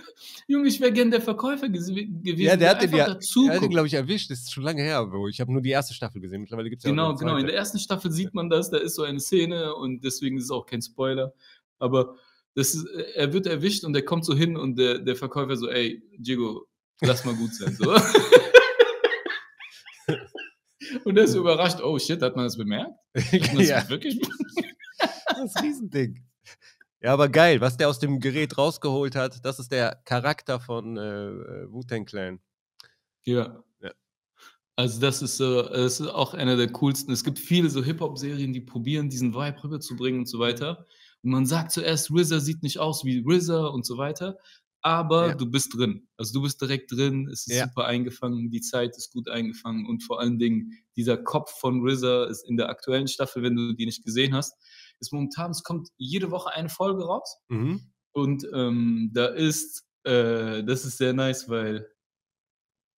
[0.47, 2.21] Junge, ich wäre gern der Verkäufer gewesen.
[2.23, 4.31] Ja, der hat den ja, den, glaube ich, erwischt.
[4.31, 5.29] Das ist schon lange her, Bro.
[5.29, 6.43] Ich habe nur die erste Staffel gesehen.
[6.43, 7.37] Mittlerweile gibt es ja auch Genau, noch eine genau.
[7.39, 10.45] In der ersten Staffel sieht man das, da ist so eine Szene und deswegen ist
[10.45, 11.33] es auch kein Spoiler.
[11.79, 12.17] Aber
[12.55, 15.69] das ist, er wird erwischt und er kommt so hin und der, der Verkäufer so,
[15.69, 16.67] ey, Jigo,
[17.01, 17.75] lass mal gut sein.
[17.75, 17.97] So.
[21.05, 22.93] Und er ist so überrascht, oh shit, hat man das bemerkt?
[23.15, 24.19] Hat man das ja, wirklich?
[24.99, 26.25] das Riesending.
[27.05, 30.97] Ja, aber geil, was der aus dem Gerät rausgeholt hat, das ist der Charakter von
[30.97, 32.41] äh, äh, Wu-Tang Clan.
[33.25, 33.63] Ja.
[33.83, 33.93] Ja.
[34.77, 37.13] Also das ist, so, das ist auch einer der coolsten.
[37.13, 40.87] Es gibt viele so Hip-Hop-Serien, die probieren, diesen Vibe rüberzubringen und so weiter.
[41.23, 44.39] Und man sagt zuerst, RZA sieht nicht aus wie RZA und so weiter,
[44.81, 45.35] aber Ja.
[45.35, 46.09] du bist drin.
[46.17, 47.65] Also du bist direkt drin, es ist Ja.
[47.67, 52.25] super eingefangen, die Zeit ist gut eingefangen und vor allen Dingen dieser Kopf von RZA
[52.25, 54.55] ist in der aktuellen Staffel, wenn du die nicht gesehen hast,
[55.01, 57.37] ist momentan, es kommt jede Woche eine Folge raus.
[57.49, 57.93] Mhm.
[58.13, 61.89] Und ähm, da ist, äh, das ist sehr nice, weil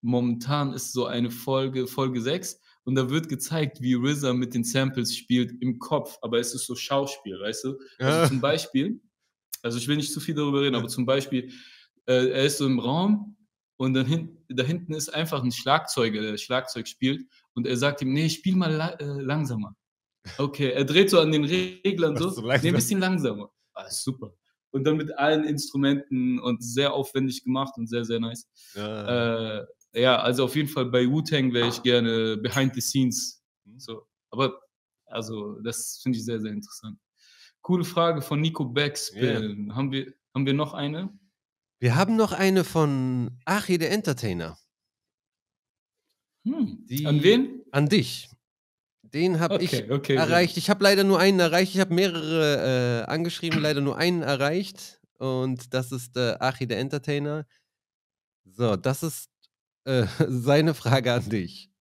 [0.01, 4.63] momentan ist so eine Folge, Folge 6, und da wird gezeigt, wie RZA mit den
[4.63, 7.79] Samples spielt im Kopf, aber es ist so Schauspiel, weißt du?
[7.99, 8.27] Also Ja.
[8.27, 9.01] zum Beispiel,
[9.61, 11.51] also ich will nicht zu viel darüber reden, aber zum Beispiel,
[12.05, 13.35] äh, er ist so im Raum
[13.77, 18.01] und dann hin, da hinten ist einfach ein Schlagzeuger, der Schlagzeug spielt und er sagt
[18.01, 19.75] ihm, nee, spiel mal la äh, langsamer.
[20.37, 23.51] Okay, er dreht so an den Reglern so, so nee, ein bisschen langsamer.
[23.73, 24.33] Ah, super.
[24.71, 28.47] Und dann mit allen Instrumenten und sehr aufwendig gemacht und sehr, sehr nice.
[28.75, 29.59] Ja.
[29.59, 33.43] Äh, ja, also auf jeden Fall bei Wu-Tang wäre ich gerne behind the scenes.
[33.77, 34.07] So.
[34.29, 34.59] Aber
[35.05, 36.99] also, das finde ich sehr, sehr interessant.
[37.61, 39.73] Coole Frage von Nico Backspin.
[39.73, 41.17] Haben, wir, haben wir noch eine?
[41.79, 44.57] Wir haben noch eine von Achi, der Entertainer.
[46.45, 46.85] Hm.
[46.89, 47.63] Die- An wen?
[47.71, 48.29] An dich.
[49.17, 50.15] Den habe ich Okay, okay.
[50.15, 50.57] erreicht.
[50.57, 51.73] Ich habe leider nur einen erreicht.
[51.73, 54.99] Ich habe mehrere äh, angeschrieben, leider nur einen erreicht.
[55.17, 57.47] Und das ist äh, Achi, der Entertainer.
[58.45, 59.29] So, das ist
[59.85, 61.71] äh, seine Frage an dich.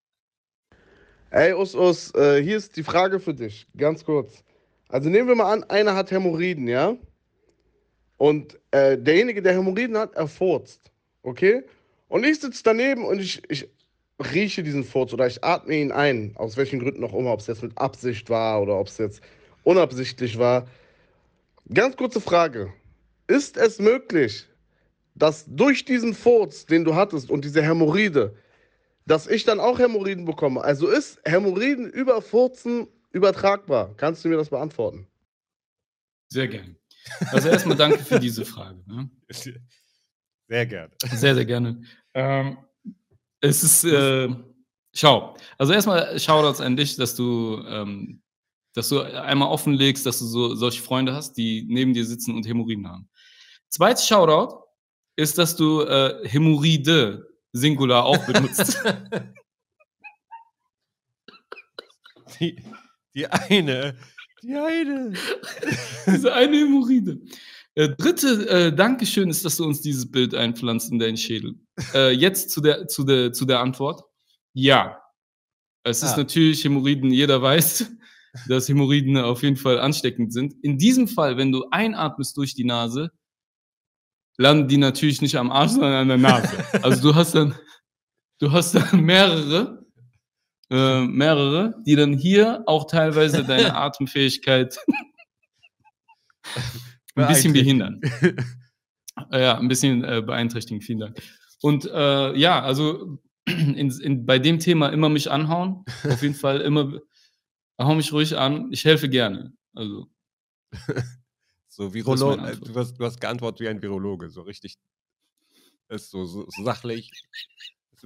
[1.28, 4.42] Ey, Us, Us, äh, hier ist die Frage für dich, ganz kurz.
[4.88, 6.96] Also nehmen wir mal an, einer hat Hämorrhoiden, ja?
[8.16, 10.90] Und äh, derjenige, der Hämorrhoiden hat, er furzt,
[11.22, 11.64] okay?
[12.08, 13.68] Und ich sitze daneben und ich, ich
[14.18, 17.46] rieche diesen Furz oder ich atme ihn ein, aus welchen Gründen auch immer, ob es
[17.46, 19.20] jetzt mit Absicht war oder ob es jetzt
[19.62, 20.66] unabsichtlich war.
[21.72, 22.72] Ganz kurze Frage.
[23.26, 24.46] Ist es möglich,
[25.14, 28.36] dass durch diesen Furz, den du hattest und diese Hämorrhoide,
[29.06, 30.62] dass ich dann auch Hämorrhoiden bekomme.
[30.62, 33.94] Also ist Hämorrhoiden über Furzen übertragbar?
[33.96, 35.06] Kannst du mir das beantworten?
[36.28, 36.76] Sehr gerne.
[37.30, 38.82] Also erstmal danke für diese Frage.
[38.86, 39.10] Ne?
[40.48, 40.92] Sehr gerne.
[41.12, 41.82] Sehr, sehr gerne.
[42.14, 42.56] Ähm,
[43.46, 44.28] es ist, äh,
[44.94, 48.22] schau, also erstmal Shoutouts an dich, dass du, ähm,
[48.74, 52.46] dass du einmal offenlegst, dass du so solche Freunde hast, die neben dir sitzen und
[52.46, 53.08] Hämorrhoiden haben.
[53.68, 54.64] Zweites Shoutout
[55.16, 58.82] ist, dass du äh, Hämorrhoide Singular auch benutzt.
[62.40, 62.62] Die,
[63.14, 63.96] die eine.
[64.42, 65.14] Die eine.
[66.06, 67.18] Diese eine Hämorrhoide.
[67.74, 71.54] Äh, dritte äh, Dankeschön ist, dass du uns dieses Bild einpflanzt in deinen Schädel.
[71.94, 74.02] Äh, jetzt zu der, zu, der, zu der Antwort.
[74.54, 75.00] Ja.
[75.84, 76.18] Es ist Ah.
[76.18, 77.92] natürlich Hämorrhoiden, jeder weiß,
[78.48, 80.54] dass Hämorrhoiden auf jeden Fall ansteckend sind.
[80.62, 83.10] In diesem Fall, wenn du einatmest durch die Nase,
[84.38, 86.64] landen die natürlich nicht am Arsch, sondern an der Nase.
[86.82, 87.54] Also du hast dann,
[88.38, 89.84] du hast dann mehrere,
[90.70, 94.76] äh, mehrere, die dann hier auch teilweise deine Atemfähigkeit
[97.14, 98.00] ein bisschen behindern.
[99.32, 101.22] Ja, ein bisschen äh, beeinträchtigen, vielen Dank.
[101.62, 105.84] Und äh, ja, also in, in, bei dem Thema immer mich anhauen.
[106.04, 107.00] Auf jeden Fall immer,
[107.80, 108.70] hau mich ruhig an.
[108.72, 109.52] Ich helfe gerne.
[109.74, 110.08] Also,
[111.76, 112.42] So, Virologe.
[112.42, 112.56] äh.
[112.56, 114.30] Du hast, du hast geantwortet wie ein Virologe.
[114.30, 114.78] So richtig.
[115.88, 117.10] Ist so, so, so sachlich.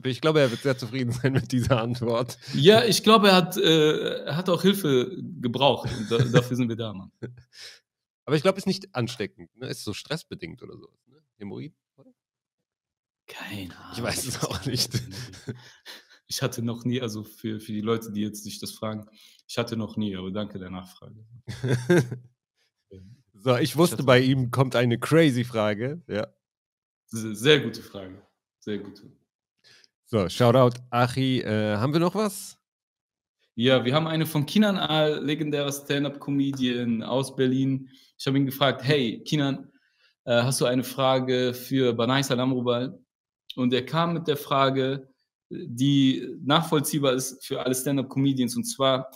[0.03, 2.37] Ich glaube, er wird sehr zufrieden sein mit dieser Antwort.
[2.55, 5.89] ja, ich glaube, er hat, äh, er hat auch Hilfe gebraucht.
[5.97, 7.13] Und da, dafür sind wir da, Mann.
[8.25, 9.55] Aber ich glaube, ist nicht ansteckend.
[9.57, 9.69] Ne?
[9.69, 10.89] Ist so stressbedingt oder so.
[11.07, 11.23] Ne?
[11.39, 11.80] Hämorrhoid, oder?
[13.33, 13.93] Keine Ahnung.
[13.95, 14.91] Ich weiß es auch nicht.
[16.27, 19.07] Ich hatte noch nie, also für, für die Leute, die jetzt sich das fragen,
[19.49, 21.25] ich hatte noch nie, aber danke der Nachfrage.
[23.35, 26.03] so, ich wusste, hatte- bei ihm kommt eine crazy Frage.
[26.07, 26.27] Ja.
[27.07, 28.23] Sehr, gute Frage.
[28.61, 29.11] Sehr gute.
[30.07, 31.41] So, Shoutout, Achi.
[31.41, 32.57] Äh, haben wir noch was?
[33.57, 37.91] Ja, wir haben eine von Kinan Al, legendärer Stand-Up-Comedian aus Berlin.
[38.19, 39.73] Ich habe ihn gefragt, hey, Kinan,
[40.25, 42.99] äh, hast du eine Frage für Banai Salam Rubal?
[43.57, 45.09] Und er kam mit der Frage,
[45.51, 48.57] die nachvollziehbar ist für alle Stand-Up-Comedians.
[48.57, 49.11] Und zwar,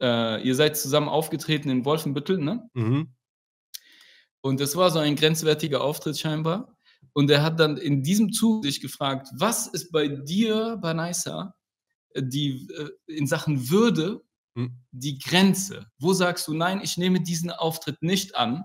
[0.00, 2.68] äh, ihr seid zusammen aufgetreten in Wolfenbüttel, ne?
[2.74, 3.14] Mhm.
[4.40, 6.76] Und das war so ein grenzwertiger Auftritt scheinbar.
[7.12, 11.54] Und er hat dann in diesem Zug sich gefragt, was ist bei dir, Banaisa,
[12.16, 14.22] die äh, in Sachen Würde
[14.58, 14.72] Hm.
[14.90, 15.86] die Grenze?
[16.00, 18.64] Wo sagst du, nein, ich nehme diesen Auftritt nicht an?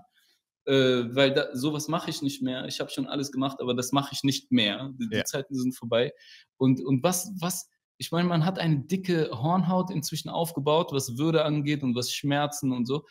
[0.66, 2.66] Äh, weil da, sowas mache ich nicht mehr.
[2.66, 4.90] Ich habe schon alles gemacht, aber das mache ich nicht mehr.
[4.98, 5.24] Die, die Ja.
[5.24, 6.12] Zeiten sind vorbei.
[6.56, 11.44] Und, und was, was, ich meine, man hat eine dicke Hornhaut inzwischen aufgebaut, was Würde
[11.44, 13.06] angeht und was Schmerzen und so.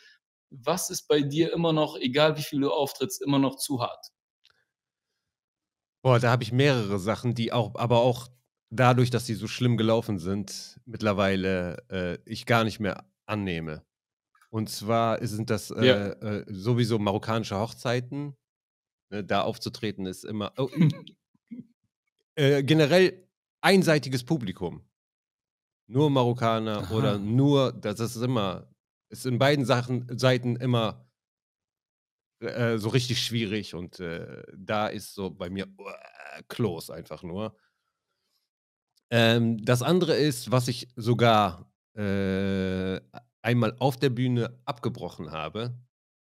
[0.50, 4.06] Was ist bei dir immer noch, egal wie viel du auftrittst, immer noch zu hart?
[6.02, 8.28] Boah, da habe ich mehrere Sachen, die auch, aber auch
[8.70, 13.82] dadurch, dass die so schlimm gelaufen sind, mittlerweile äh, ich gar nicht mehr annehme.
[14.54, 16.10] Und zwar sind das äh, Ja.
[16.10, 18.36] äh, sowieso marokkanische Hochzeiten.
[19.10, 20.52] Ne, da aufzutreten ist immer.
[20.56, 20.70] Oh,
[22.36, 23.28] äh, generell
[23.62, 24.88] einseitiges Publikum.
[25.88, 26.94] Nur Marokkaner Aha.
[26.94, 28.72] oder nur, das ist immer,
[29.10, 31.04] ist in beiden Sachen, Seiten immer
[32.38, 37.56] äh, so richtig schwierig und äh, da ist so bei mir uh, close einfach nur.
[39.10, 43.00] Ähm, das andere ist, was ich sogar äh,
[43.44, 45.78] einmal auf der Bühne abgebrochen habe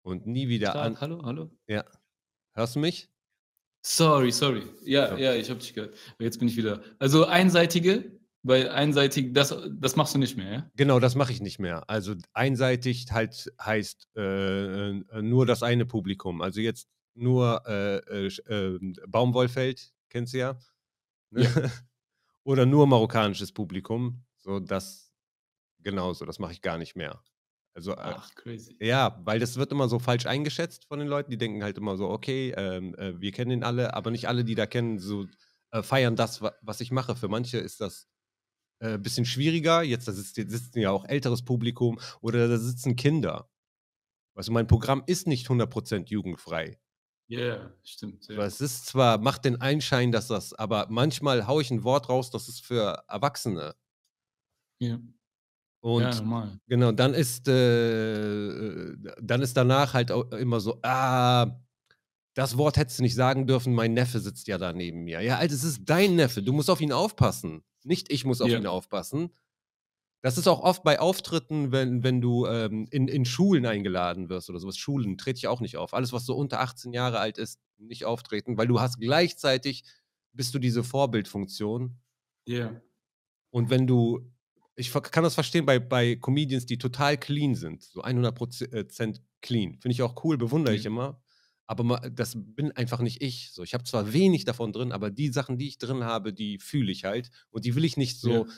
[0.02, 1.00] und nie wieder Start, an.
[1.00, 1.50] hallo, hallo?
[1.68, 1.84] Ja.
[2.54, 3.08] Hörst du mich?
[3.86, 4.62] Sorry, sorry.
[4.84, 5.32] Ja, Ja.
[5.32, 5.94] ja, ich habe dich gehört.
[6.14, 6.82] Aber Jetzt bin ich wieder.
[6.98, 10.70] Also einseitige, weil einseitig, das, das machst du nicht mehr, ja?
[10.76, 11.88] Genau, das mache ich nicht mehr.
[11.90, 16.40] Also einseitig halt heißt äh, äh, nur das eine Publikum.
[16.40, 20.58] Also jetzt nur äh, äh, Sch- äh, Baumwollfeld, kennst du ja.
[21.30, 21.42] Ne?
[22.44, 24.24] Oder nur marokkanisches Publikum.
[24.38, 25.03] So das
[25.84, 27.22] genauso, das mache ich gar nicht mehr.
[27.74, 28.76] Also äh, Ach, crazy.
[28.80, 31.30] ja, weil das wird immer so falsch eingeschätzt von den Leuten.
[31.30, 34.44] Die denken halt immer so, okay, ähm, äh, wir kennen ihn alle, aber nicht alle,
[34.44, 35.26] die da kennen, so
[35.72, 37.16] äh, feiern das, wa was ich mache.
[37.16, 38.08] Für manche ist das
[38.78, 39.82] ein äh, bisschen schwieriger.
[39.82, 43.50] Jetzt da sitzt, sitzen ja auch älteres Publikum oder da sitzen Kinder.
[44.36, 46.78] Also mein Programm ist nicht 100% jugendfrei.
[47.26, 48.28] Ja, yeah, stimmt.
[48.28, 48.44] Ja.
[48.44, 52.30] Es ist zwar, macht den Einschein, dass das, aber manchmal haue ich ein Wort raus,
[52.30, 53.74] das ist für Erwachsene.
[54.78, 54.98] Ja.
[55.84, 56.58] Und ja.
[56.66, 61.60] Genau, dann ist, äh, dann ist danach halt auch immer so, ah,
[62.32, 65.20] das Wort hättest du nicht sagen dürfen, mein Neffe sitzt ja da neben mir.
[65.20, 67.64] Ja, Alter, es ist dein Neffe, du musst auf ihn aufpassen.
[67.82, 68.56] Nicht ich muss auf Ja.
[68.56, 69.28] ihn aufpassen.
[70.22, 74.48] Das ist auch oft bei Auftritten, wenn, wenn du ähm, in, in Schulen eingeladen wirst
[74.48, 74.78] oder sowas.
[74.78, 75.92] Schulen trete ich auch nicht auf.
[75.92, 79.84] Alles, was so unter 18 Jahre alt ist, nicht auftreten, weil du hast gleichzeitig,
[80.32, 81.98] bist du diese Vorbildfunktion.
[82.48, 82.80] Ja.
[83.50, 84.32] Und wenn du,
[84.76, 89.78] ich kann das verstehen bei, bei Comedians, die total clean sind, so 100% clean.
[89.80, 90.90] Finde ich auch cool, bewundere ich Ja.
[90.90, 91.20] immer.
[91.66, 93.50] Aber das bin einfach nicht ich.
[93.52, 96.58] So, ich habe zwar wenig davon drin, aber die Sachen, die ich drin habe, die
[96.58, 97.30] fühle ich halt.
[97.50, 98.52] Und die will ich nicht so, Ja.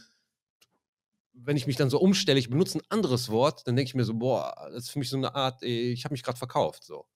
[1.34, 4.04] wenn ich mich dann so umstelle, ich benutze ein anderes Wort, dann denke ich mir
[4.04, 6.82] so, boah, das ist für mich so eine Art, äh, ich habe mich gerade verkauft.
[6.84, 7.06] So.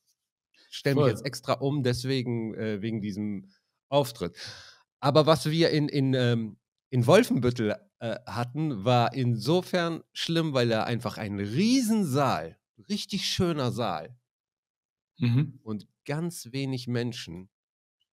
[0.70, 3.51] Stelle mich jetzt extra um, deswegen, äh, wegen diesem
[3.88, 4.36] Auftritt.
[5.01, 6.59] Aber was wir in, in, ähm,
[6.90, 14.16] in Wolfenbüttel äh, hatten, war insofern schlimm, weil er einfach ein Riesensaal, richtig schöner Saal
[15.18, 15.59] Mhm.
[15.62, 17.51] und ganz wenig Menschen,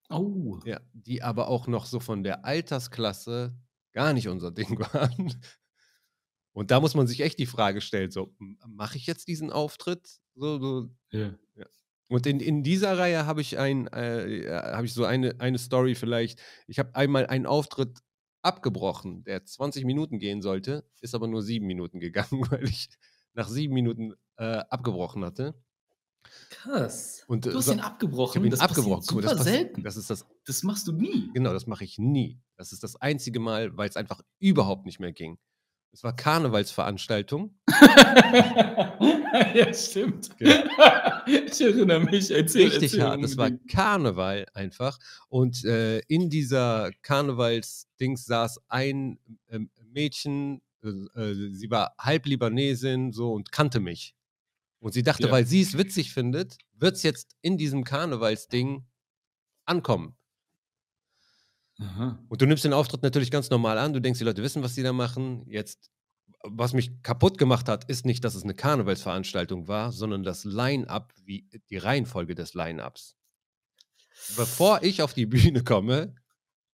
[0.10, 0.60] Oh.
[0.66, 3.58] ja, die aber auch noch so von der Altersklasse
[3.94, 5.42] gar nicht unser Ding waren.
[6.54, 8.34] Und da muss man sich echt die Frage stellen, so,
[8.68, 10.20] mache ich jetzt diesen Auftritt?
[10.36, 10.90] So, so.
[11.12, 11.66] Ja.
[12.10, 15.94] Und in, in dieser Reihe habe ich ein, äh, habe ich so eine, eine Story
[15.94, 16.42] vielleicht.
[16.68, 18.00] Ich habe einmal einen Auftritt
[18.42, 22.90] abgebrochen, der 20 Minuten gehen sollte, ist aber nur sieben Minuten gegangen, weil ich
[23.34, 25.56] nach sieben Minuten äh, abgebrochen hatte.
[26.50, 27.24] Krass.
[27.28, 28.36] Und, äh, du hast ihn Ich abgebrochen.
[28.40, 29.04] habe ihn das abgebrochen.
[29.04, 29.84] super das, selten.
[29.84, 31.30] das ist das Das machst du nie.
[31.34, 32.40] Genau, das mache ich nie.
[32.58, 35.38] Das ist das einzige Mal, weil es einfach überhaupt nicht mehr ging.
[35.98, 37.56] Es war Karnevalsveranstaltung.
[39.56, 40.30] ja, stimmt.
[40.38, 41.24] Ja.
[41.26, 42.30] ich erinnere mich.
[42.30, 43.24] Erzähl, Richtig erzähl hart.
[43.24, 43.50] Das war.
[43.68, 45.00] Karneval einfach.
[45.28, 49.18] Und äh, in dieser Karnevalsdings saß ein
[49.50, 50.90] ähm, Mädchen, äh,
[51.20, 54.14] äh, sie war halb Libanesin so und kannte mich.
[54.78, 55.32] Und sie dachte, Ja.
[55.32, 58.86] weil sie es witzig findet, wird es jetzt in diesem Karnevalsding
[59.66, 60.16] ankommen.
[61.80, 62.24] Aha.
[62.28, 63.94] Und du nimmst den Auftritt natürlich ganz normal an.
[63.94, 65.46] Du denkst, die Leute wissen, was sie da machen.
[65.48, 65.92] Jetzt,
[66.44, 71.14] was mich kaputt gemacht hat, ist nicht, dass es eine Karnevalsveranstaltung war, sondern das Line-up,
[71.24, 73.16] wie die Reihenfolge des Line-ups.
[74.36, 76.16] Bevor ich auf die Bühne komme,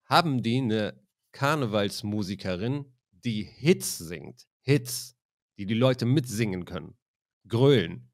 [0.06, 1.01] haben die eine
[1.34, 4.47] Karnevalsmusikerin, die Hits singt.
[4.62, 5.16] Hits,
[5.58, 6.97] die die Leute mitsingen können.
[7.47, 8.10] Grölen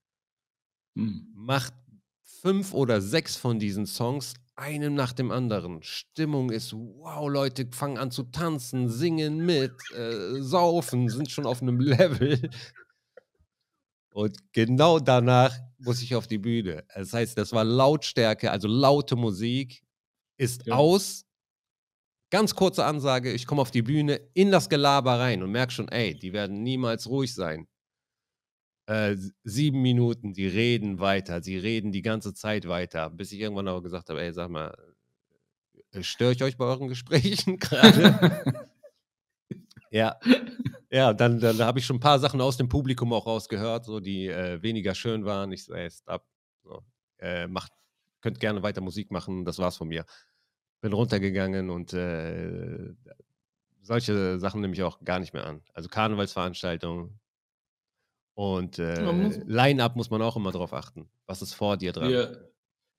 [0.96, 1.28] Hm.
[1.34, 1.74] macht
[2.24, 5.82] fünf oder sechs von diesen Songs, einem nach dem anderen.
[5.84, 11.62] Stimmung ist, wow, Leute fangen an zu tanzen, singen mit, äh, saufen, sind schon auf
[11.62, 12.50] einem Level.
[14.14, 16.84] Und genau danach muss ich auf die Bühne.
[16.94, 19.82] Das heißt, das war Lautstärke, also laute Musik,
[20.38, 20.76] ist Ja.
[20.76, 21.24] aus.
[22.32, 25.88] Ganz kurze Ansage, ich komme auf die Bühne, in das Gelaber rein und merke schon,
[25.90, 27.68] ey, die werden niemals ruhig sein.
[28.90, 33.68] Äh, sieben Minuten, die reden weiter, sie reden die ganze Zeit weiter, bis ich irgendwann
[33.68, 34.76] auch gesagt habe, ey, sag mal,
[35.92, 38.68] äh, störe ich euch bei euren Gesprächen gerade?
[39.92, 40.18] ja.
[40.90, 44.00] Ja, dann, dann habe ich schon ein paar Sachen aus dem Publikum auch rausgehört, so
[44.00, 45.52] die äh, weniger schön waren.
[45.52, 46.26] Ich so, ey, stop.
[46.64, 46.82] So,
[47.20, 47.72] äh, macht,
[48.22, 50.04] könnt gerne weiter Musik machen, das war's von mir.
[50.82, 52.96] Bin runtergegangen und äh,
[53.84, 55.62] solche Sachen nehme ich auch gar nicht mehr an.
[55.76, 57.20] Also Karnevalsveranstaltungen
[58.40, 59.04] und äh,
[59.48, 61.10] Line-Up muss man auch immer drauf achten.
[61.26, 62.10] Was ist vor dir dran?
[62.10, 62.32] Ja,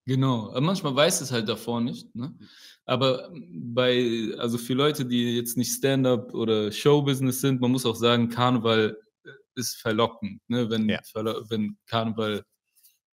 [0.04, 0.52] genau.
[0.60, 2.14] Manchmal weiß es halt davor nicht.
[2.14, 2.36] Ne?
[2.84, 7.96] Aber bei, also für Leute, die jetzt nicht Stand-up oder Showbusiness sind, man muss auch
[7.96, 10.42] sagen, Karneval äh, ist verlockend.
[10.48, 10.68] Ne?
[10.68, 11.00] Wenn, Ja.
[11.48, 12.44] wenn Karneval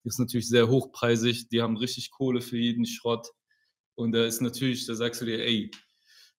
[0.04, 3.28] ist natürlich sehr hochpreisig, die haben richtig Kohle für jeden Schrott.
[3.94, 5.70] Und da ist natürlich, da sagst du dir, ey,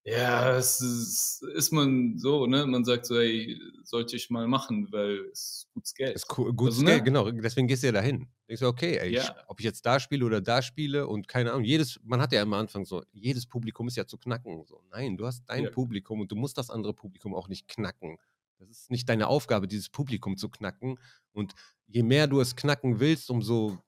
[0.03, 2.67] ja, es ist, ist man so, ne?
[2.67, 3.57] Man sagt so, ey,
[3.89, 6.15] sollte ich mal machen, weil es ist gutes Geld.
[6.17, 6.93] Ist cool, gutes Also, ne?
[6.93, 7.31] Geld, genau.
[7.31, 8.29] Deswegen gehst du ja dahin.
[8.49, 9.37] Denkst du, okay, ey, ich, Ja.
[9.47, 12.43] ob ich jetzt da spiele oder da spiele und keine Ahnung, jedes, man hat ja
[12.43, 14.65] am Anfang so, jedes Publikum ist ja zu knacken.
[14.67, 15.71] So, nein, du hast dein Ja.
[15.71, 18.19] Publikum und du musst das andere Publikum auch nicht knacken.
[18.59, 20.99] Das ist nicht deine Aufgabe, dieses Publikum zu knacken.
[21.33, 21.55] Und
[21.87, 23.79] je mehr du es knacken willst, umso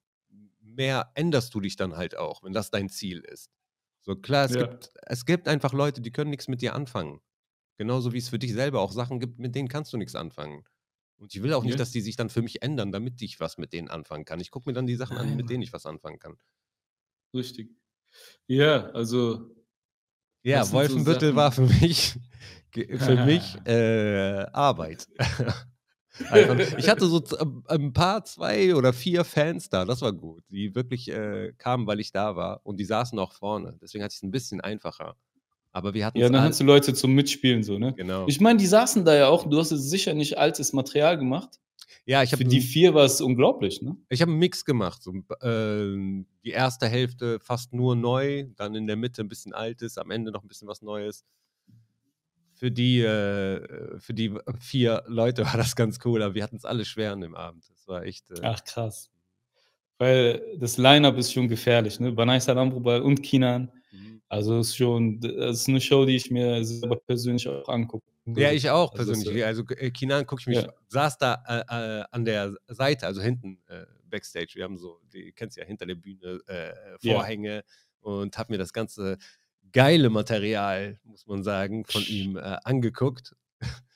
[0.61, 3.51] mehr änderst du dich dann halt auch, wenn das dein Ziel ist.
[4.03, 4.67] So klar, es, Ja.
[4.67, 7.21] gibt, es gibt einfach Leute, die können nichts mit dir anfangen.
[7.79, 10.65] Genauso wie es für dich selber auch Sachen gibt, mit denen kannst du nichts anfangen.
[11.17, 13.57] Und ich will auch nicht, dass die sich dann für mich ändern, damit ich was
[13.57, 14.41] mit denen anfangen kann.
[14.41, 16.37] Ich gucke mir dann die Sachen an, Nein, mit denen ich was anfangen kann.
[17.35, 17.71] Richtig.
[18.49, 19.55] Ja, also
[20.43, 22.17] Ja, so Wolfenbüttel Sachen- war für mich,
[22.99, 25.07] für mich äh, Arbeit.
[26.31, 30.43] Einfach, ich hatte so ähm, ein paar, zwei oder vier Fans da, das war gut,
[30.49, 33.79] die wirklich äh, kamen, weil ich da war und die saßen auch vorne.
[33.81, 35.17] Deswegen hatte ich es ein bisschen einfacher.
[35.79, 37.95] Aber wir hatten ja, dann hast du Leute zum Mitspielen so, ne?
[37.95, 38.27] Genau.
[38.27, 41.61] Ich meine, die saßen da ja auch, du hast jetzt sicher nicht altes Material gemacht.
[42.05, 43.97] ja, ich habe Für die vier war es unglaublich, ne?
[44.09, 45.03] Ich habe einen Mix gemacht.
[45.03, 45.13] So,
[45.43, 50.11] ähm, die erste Hälfte fast nur neu, dann in der Mitte ein bisschen altes, am
[50.11, 51.25] Ende noch ein bisschen was Neues.
[52.55, 56.65] Für die, äh, für die vier Leute war das ganz cool, aber wir hatten es
[56.65, 57.65] alle schwer an dem Abend.
[57.71, 58.31] Das war echt.
[58.31, 59.11] Äh, Ach, krass.
[59.99, 62.13] Weil das Line-Up ist schon gefährlich, ne?
[62.13, 63.71] Banai Salambrubal und Kinan.
[63.93, 64.21] Mhm.
[64.29, 68.05] Also ist schon, das ist eine Show, die ich mir selber persönlich auch angucke.
[68.27, 69.43] ja, ich auch Also persönlich.
[69.43, 70.73] äh, Also äh, Kinan gucke ich mich, Ja.
[70.89, 74.53] saß da äh, äh, an der Seite, also hinten äh, Backstage.
[74.55, 76.69] Wir haben so, die kennst ja hinter der Bühne äh,
[77.01, 77.15] Ja.
[77.15, 77.63] Vorhänge
[78.01, 79.19] und habe mir das ganze
[79.73, 83.35] geile Material, muss man sagen, von ihm angeguckt.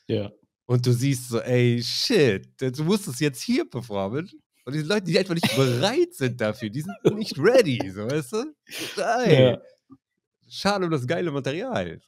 [0.07, 0.30] Ja.
[0.66, 4.30] Und du siehst so, ey, shit, du musst es jetzt hier performen.
[4.64, 8.32] Und diese Leute, die einfach nicht bereit sind dafür, die sind nicht ready, so, weißt
[8.32, 8.55] du?
[9.24, 9.62] Ey, Ja.
[10.53, 12.01] Schade um das geile Material.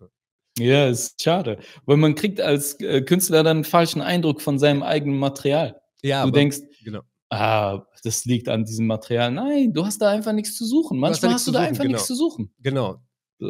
[0.59, 1.59] Ja, ist schade.
[1.85, 5.81] Weil man kriegt als äh, Künstler dann einen falschen Eindruck von seinem eigenen Material.
[6.03, 7.01] Ja, du aber- denkst, genau.
[7.31, 9.33] ah, das liegt an diesem Material.
[9.33, 10.99] Nein, du hast da einfach nichts zu suchen.
[10.99, 11.93] hast Manchmal nichts hast zu du da suchen, einfach genau.
[11.95, 12.55] nichts zu suchen.
[12.61, 13.03] Genau.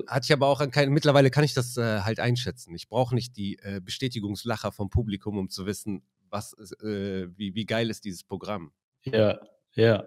[0.07, 2.75] Hatte ich aber auch an keinen, mittlerweile kann ich das äh, halt einschätzen.
[2.75, 7.67] Ich brauche nicht die äh, Bestätigungslacher vom Publikum, um zu wissen, was äh, wie, wie
[7.67, 8.73] geil ist dieses Programm.
[9.05, 9.39] Ja,
[9.75, 10.05] ja.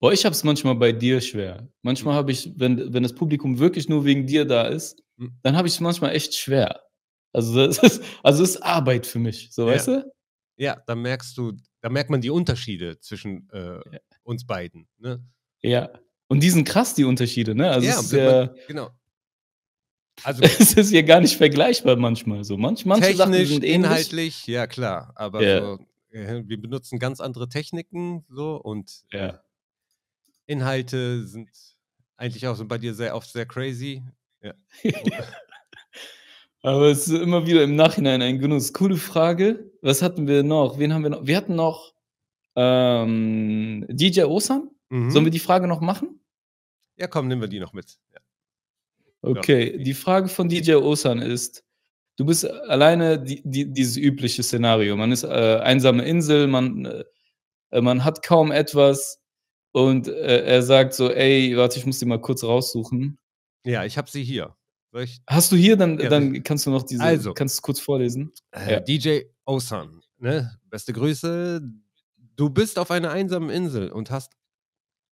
[0.00, 1.68] Boah, ich habe es manchmal bei dir schwer.
[1.82, 5.38] Manchmal habe ich, wenn, wenn das Publikum wirklich nur wegen dir da ist, Mhm.
[5.42, 6.82] dann habe ich es manchmal echt schwer.
[7.32, 9.74] Also das ist, also es ist Arbeit für mich, so Ja.
[9.74, 10.12] weißt du?
[10.56, 13.98] Ja, da merkst du, da merkt man die Unterschiede zwischen äh, Ja.
[14.22, 14.88] uns beiden.
[14.98, 15.22] Ne?
[15.62, 15.90] Ja.
[16.28, 17.70] Und die sind krass, die Unterschiede, ne?
[17.70, 18.90] Also ja, ist, man- ja, genau.
[20.24, 22.56] Also es ist ja gar nicht vergleichbar manchmal so.
[22.56, 23.74] Manch, manche Sachen technisch, sind ähnlich.
[23.74, 25.12] inhaltlich, ja klar.
[25.16, 25.60] Aber Ja.
[25.60, 25.78] so,
[26.10, 29.42] äh, wir benutzen ganz andere Techniken so und äh, Ja.
[30.46, 31.50] Inhalte sind
[32.16, 34.02] eigentlich auch so bei dir sehr oft sehr crazy.
[34.44, 34.54] Ja.
[36.62, 38.72] Aber es ist immer wieder im Nachhinein ein Genuss.
[38.72, 39.70] Coole Frage.
[39.82, 40.78] Was hatten wir noch?
[40.80, 41.26] Wen haben wir noch?
[41.26, 41.94] Wir hatten noch
[42.56, 44.70] ähm, DJ Osan.
[44.90, 45.12] Mhm.
[45.12, 46.20] Sollen wir die Frage noch machen?
[46.96, 47.98] ja, komm, nehmen wir die noch mit.
[48.12, 48.20] Ja.
[49.22, 51.64] Okay, die Frage von DJ Osan ist,
[52.16, 54.96] du bist alleine die, die, dieses übliche Szenario.
[54.96, 56.86] Man ist äh, einsame Insel, man,
[57.70, 59.21] äh, man hat kaum etwas
[59.72, 63.18] und äh, er sagt so, ey, warte, ich muss die mal kurz raussuchen.
[63.64, 64.54] ja, ich habe sie hier.
[64.94, 65.22] Ich?
[65.26, 67.32] Hast du hier, dann, Ja, dann kannst du noch diese, Also.
[67.32, 68.30] kannst du kurz vorlesen?
[68.50, 68.80] Äh, Ja.
[68.80, 70.58] DJ Osan, ne?
[70.68, 71.62] Beste Grüße.
[72.36, 74.32] Du bist auf einer einsamen Insel und hast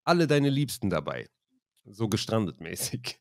[0.05, 1.27] alle deine Liebsten dabei.
[1.87, 3.19] So gestrandet mäßig.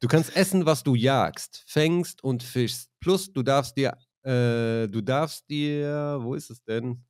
[0.00, 2.88] Du kannst essen, was du jagst, fängst und fischst.
[3.00, 7.04] Plus, du darfst dir, äh, du darfst dir, wo ist es denn?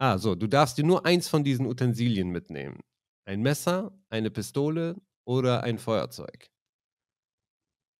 [0.00, 2.80] Ah, so, du darfst dir nur eins von diesen Utensilien mitnehmen.
[3.24, 6.48] Ein Messer, eine Pistole oder ein Feuerzeug.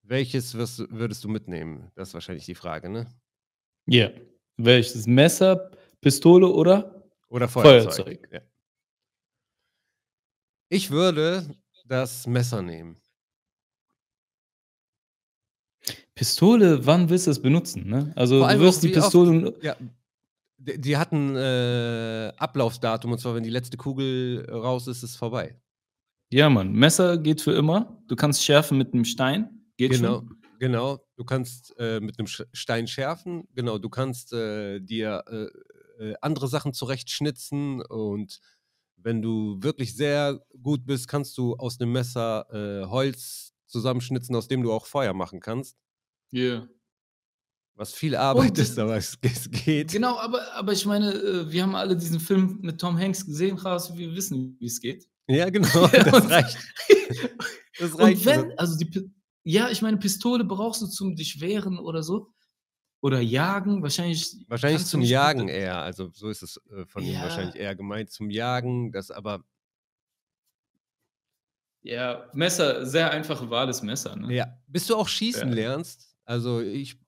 [0.03, 1.91] Welches wirst, würdest du mitnehmen?
[1.97, 3.07] Das ist wahrscheinlich die Frage, ne?
[3.87, 4.11] Ja.
[4.57, 5.07] Welches?
[5.07, 5.71] Messer,
[6.01, 7.05] Pistole oder?
[7.29, 7.95] Oder Feuerzeug.
[8.07, 8.29] Feuerzeug.
[8.33, 8.41] Ja.
[10.71, 11.47] Ich würde
[11.85, 13.01] das Messer nehmen.
[16.15, 17.89] Pistole, wann willst du es benutzen?
[17.89, 18.13] Ne?
[18.17, 19.59] Also du wirst die wie oft- Pistole.
[19.63, 19.77] Ja,
[20.59, 25.17] die, die hatten äh, Ablaufdatum und zwar, wenn die letzte Kugel raus ist, ist es
[25.17, 25.61] vorbei.
[26.31, 26.73] Ja, Mann.
[26.73, 28.03] Messer geht für immer.
[28.09, 29.65] Du kannst schärfen mit einem Stein.
[29.79, 30.37] Geht Genau, schon.
[30.59, 30.99] genau.
[31.17, 33.49] Du kannst äh, mit einem Stein schärfen.
[33.55, 38.41] Genau, du kannst äh, dir äh, äh, andere Sachen zurechtschnitzen und
[38.97, 44.49] wenn du wirklich sehr gut bist, kannst du aus einem Messer äh, Holz zusammenschnitzen, aus
[44.49, 45.79] dem du auch Feuer machen kannst.
[46.33, 46.69] Yeah.
[47.79, 49.93] Was viel Arbeit Und- ist, aber es, es geht.
[49.93, 53.57] Genau, aber, aber ich meine, äh, wir haben alle diesen Film mit Tom Hanks gesehen,
[53.57, 55.09] Raus, wir wissen, wie es geht.
[55.29, 55.87] Ja, genau.
[55.93, 56.59] Das Und- reicht.
[57.79, 58.19] Das reicht.
[58.19, 59.09] Und wenn, also die,
[59.45, 62.35] ja, ich meine, Pistole brauchst du zum dich wehren oder so.
[63.01, 64.35] Oder jagen, wahrscheinlich.
[64.49, 65.79] Wahrscheinlich zum Jagen mit- eher.
[65.81, 67.23] Also so ist es äh, von ihm Ja.
[67.23, 68.11] wahrscheinlich eher gemeint.
[68.11, 69.45] Zum Jagen, das aber.
[71.83, 74.17] Ja, Messer, sehr einfache Wahl des Messer.
[74.17, 74.35] Ne?
[74.35, 74.59] Ja.
[74.67, 75.55] Bis du auch schießen Ja.
[75.55, 76.17] lernst.
[76.25, 76.99] Also ich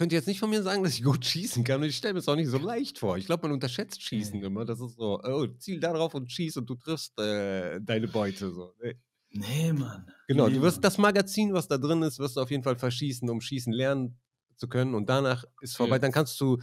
[0.00, 1.82] könnte jetzt nicht von mir sagen, dass ich gut schießen kann.
[1.82, 3.18] Und ich stelle mir es auch nicht so leicht vor.
[3.18, 4.64] Ich glaube, man unterschätzt Schießen immer.
[4.64, 8.50] Das ist so, oh, ziel da drauf und schieß und du triffst äh, deine Beute.
[8.50, 8.72] So.
[8.82, 8.96] Nee.
[9.28, 10.10] Nee, Mann.
[10.26, 10.82] Genau, nee, du wirst Mann.
[10.84, 14.18] das Magazin, was da drin ist, wirst du auf jeden Fall verschießen, um schießen lernen
[14.56, 14.94] zu können.
[14.94, 15.96] Und danach ist vorbei.
[15.96, 15.98] Ja.
[15.98, 16.56] Dann kannst du,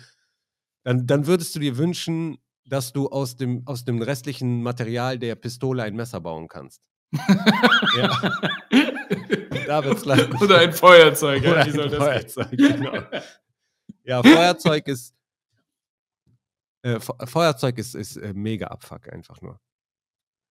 [0.82, 5.36] dann, dann würdest du dir wünschen, dass du aus dem, aus dem restlichen Material der
[5.36, 6.82] Pistole ein Messer bauen kannst.
[7.98, 8.40] ja.
[9.68, 10.34] Da wird's lang.
[10.42, 11.44] Oder ein Feuerzeug.
[11.44, 13.02] ja, Oder ein das Feuerzeug, genau.
[14.04, 15.14] Ja, Feuerzeug ist.
[16.84, 19.60] Äh, Fe- Feuerzeug ist, ist äh, mega Abfuck einfach nur.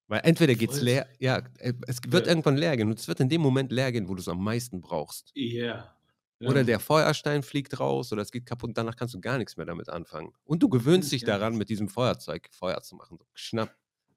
[0.08, 2.32] Weil entweder geht's leer, ja, äh, es wird Ja.
[2.32, 4.42] irgendwann leer gehen und es wird in dem Moment leer gehen, wo du es am
[4.42, 5.30] meisten brauchst.
[5.34, 5.92] Ja.
[6.38, 6.50] Ja.
[6.50, 9.56] Oder der Feuerstein fliegt raus oder es geht kaputt und danach kannst du gar nichts
[9.56, 10.32] mehr damit anfangen.
[10.44, 13.16] Und du gewöhnst dich daran, mit diesem Feuerzeug Feuer zu machen.
[13.18, 13.74] So, schnapp.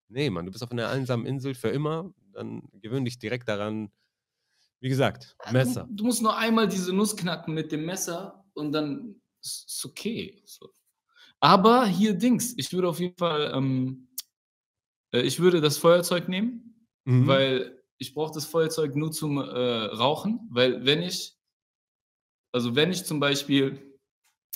[0.09, 3.89] Nee, Mann, du bist auf einer einsamen Insel für immer, dann gewöhn dich direkt daran.
[4.81, 5.85] Wie gesagt, Messer.
[5.89, 9.85] Du, du musst nur einmal diese Nuss knacken mit dem Messer und dann ist es
[9.85, 10.41] okay.
[10.45, 10.69] So.
[11.39, 14.07] Aber hier Dings, ich würde auf jeden Fall, ähm,
[15.13, 17.27] äh, ich würde das Feuerzeug nehmen, Mhm.
[17.27, 21.37] weil ich brauche das Feuerzeug nur zum äh, Rauchen, weil wenn ich,
[22.53, 23.97] also wenn ich zum Beispiel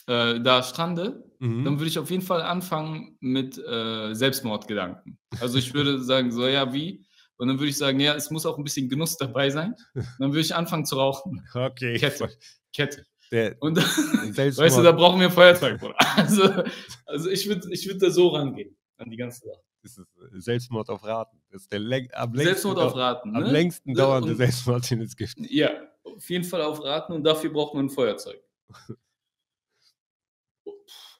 [0.07, 1.65] äh, da strande, Mhm.
[1.65, 5.19] dann würde ich auf jeden Fall anfangen mit äh, Selbstmordgedanken.
[5.41, 7.05] Also ich würde sagen, so ja, wie?
[7.43, 9.75] Und dann würde ich sagen, ja, es muss auch ein bisschen Genuss dabei sein.
[10.19, 11.45] Dann würde ich anfangen zu rauchen.
[11.53, 11.97] Okay.
[11.99, 12.29] Kette.
[12.73, 13.05] Kette.
[13.31, 13.75] Der Und
[14.37, 15.95] weißt du, da brauchen wir ein Feuerzeug, Bruder.
[16.17, 16.63] Also,
[17.05, 19.61] also ich würde ich würd da so rangehen an die ganze Sache.
[19.81, 21.41] das ist äh, Selbstmord auf Raten.
[21.51, 23.35] Das ist der läng am längsten, Selbstmord auf Raten.
[23.35, 23.51] am Ne?
[23.51, 23.97] längsten Ne?
[23.97, 25.33] dauernde Und- Selbstmord, den es gibt.
[25.37, 25.69] Ja,
[26.05, 28.41] auf jeden Fall auf Raten und dafür braucht man ein Feuerzeug.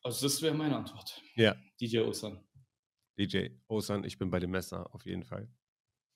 [0.06, 1.22] Also das wäre meine Antwort.
[1.36, 1.56] Ja.
[1.80, 2.44] DJ Osan.
[3.18, 5.48] DJ Osan, ich bin bei dem Messer, auf jeden Fall.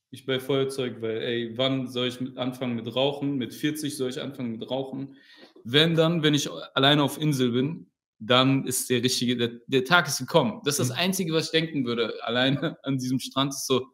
[0.10, 3.36] Ich bei Feuerzeug, weil, ey, wann soll ich mit anfangen mit Rauchen?
[3.38, 5.18] Mit 40 soll ich anfangen mit Rauchen.
[5.66, 10.08] Wenn dann, wenn ich alleine auf Insel bin, dann ist der richtige, der, der Tag
[10.08, 10.62] ist gekommen.
[10.64, 11.04] Das ist das Mhm.
[11.04, 12.14] Einzige, was ich denken würde.
[12.24, 13.86] Alleine an diesem Strand ist so,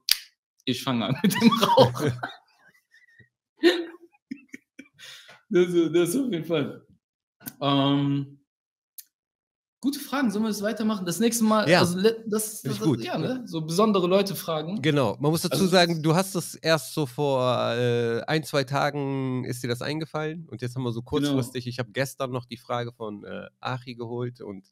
[0.66, 2.14] ich fange an mit dem Rauchen.
[5.50, 6.86] das, ist- das ist auf jeden Fall.
[7.60, 8.40] Ähm,
[9.84, 10.32] gute Fragen.
[10.32, 11.06] Sollen wir das weitermachen?
[11.06, 11.80] Das nächste Mal, Ja.
[11.80, 13.04] also das, das, ich gut.
[13.04, 13.44] ja, ne?
[13.46, 14.82] so besondere Leute fragen.
[14.82, 18.64] Genau, man muss dazu Also- sagen, du hast das erst so vor äh, ein, zwei
[18.64, 21.10] Tagen ist dir das eingefallen und jetzt haben wir so Genau.
[21.10, 24.66] kurzfristig, ich habe gestern noch die Frage von äh, Achi geholt und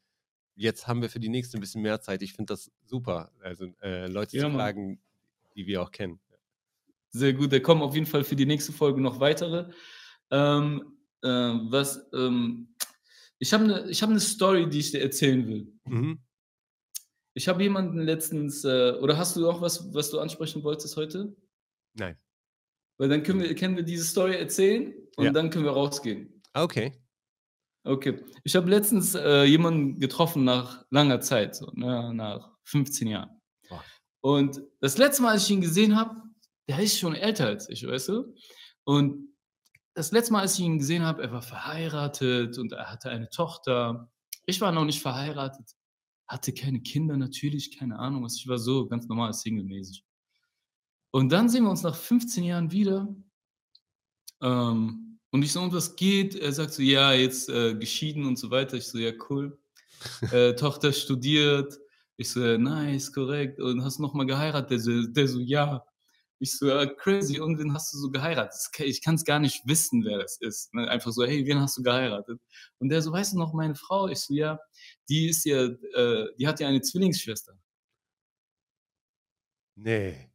[0.55, 2.22] jetzt haben wir für die nächste ein bisschen mehr Zeit.
[2.22, 4.57] Ich finde das super, also äh, Leute Ja, zu Mann.
[4.57, 4.99] fragen,
[5.55, 6.20] die wir auch kennen.
[7.09, 9.70] Sehr gut, da kommen auf jeden Fall für die nächste Folge noch weitere.
[10.30, 12.70] Ähm, äh, was, ähm,
[13.42, 15.74] ich habe eine hab ne Story, die ich dir erzählen will.
[15.86, 16.20] Mhm.
[17.34, 21.36] Ich habe jemanden letztens, äh, oder hast du noch was, was du ansprechen wolltest heute?
[21.98, 22.18] Nein.
[23.00, 25.32] Weil dann können wir, können wir diese Story erzählen und Ja.
[25.32, 26.42] dann können wir rausgehen.
[26.54, 26.92] Okay.
[27.84, 28.24] Okay.
[28.44, 33.42] Ich habe letztens äh, jemanden getroffen nach langer Zeit, so, ne, nach 15 Jahren.
[33.68, 33.84] Boah.
[34.22, 36.16] Und das letzte Mal, als ich ihn gesehen habe,
[36.70, 38.36] der ist schon älter als ich, weißt du?
[38.84, 39.31] Und
[39.94, 43.30] das letzte Mal, als ich ihn gesehen habe, er war verheiratet und er hatte eine
[43.30, 44.10] Tochter.
[44.46, 45.76] Ich war noch nicht verheiratet,
[46.28, 48.38] hatte keine Kinder, natürlich, keine Ahnung was.
[48.38, 50.04] Ich war so ganz normal singlemäßig.
[51.12, 53.14] Und dann sehen wir uns nach 15 Jahren wieder.
[54.42, 56.36] Ähm, und ich so, und was geht?
[56.36, 58.78] Er sagt so, ja, jetzt äh, geschieden und so weiter.
[58.78, 59.60] Ich so, ja, cool.
[60.32, 61.78] äh, Tochter studiert.
[62.18, 63.60] Ich so, nice, korrekt.
[63.60, 64.72] Und hast noch mal geheiratet?
[64.72, 65.84] Der so, der so ja.
[66.42, 68.60] Ich so, ja, crazy, und wen hast du so geheiratet?
[68.80, 70.74] Ich kann es gar nicht wissen, wer das ist.
[70.74, 70.89] Ne?
[70.89, 72.39] Einfach so, hey, wen hast du geheiratet?
[72.80, 74.08] Und der so, weißt du noch, meine Frau?
[74.08, 74.60] Ich so, ja,
[75.08, 77.54] die ist ja, äh, die hat ja eine Zwillingsschwester.
[79.76, 80.32] Nee.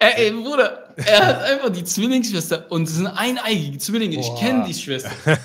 [0.00, 4.18] Ey, ey, Bruder, er hat einfach die Zwillingsschwester und es sind eineigige Zwillinge.
[4.18, 4.40] Ich Boah.
[4.40, 5.38] kenne die Schwester.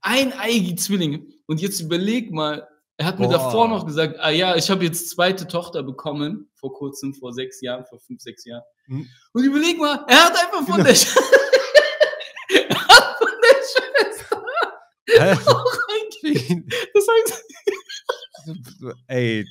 [0.00, 1.26] Eineigige Zwillinge.
[1.44, 2.66] Und jetzt überleg mal,
[2.96, 3.32] er hat mir Boah.
[3.34, 7.60] davor noch gesagt, ah ja, ich habe jetzt zweite Tochter bekommen, vor kurzem, vor sechs
[7.60, 8.62] Jahren, vor fünf, sechs Jahren.
[8.86, 9.08] Hm.
[9.32, 10.84] Und überleg mal, er hat einfach von Genau.
[10.84, 11.06] der Sch
[12.68, 14.42] er hat von der Schwester
[15.54, 17.44] auch ein Das heißt,
[19.08, 19.46] Ey,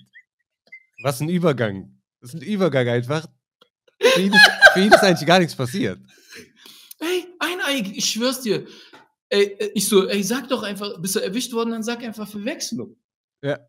[1.04, 2.00] was ein Übergang.
[2.22, 3.26] Das ist ein Übergang einfach.
[4.00, 6.00] Für ihn ist, für ihn ist eigentlich gar nichts passiert.
[7.00, 8.66] ey, eineigig, ich schwör's dir.
[9.30, 12.96] Ey, ich so, ey, sag doch einfach, bist du erwischt worden, dann sag einfach Verwechslung.
[13.44, 13.60] Ja.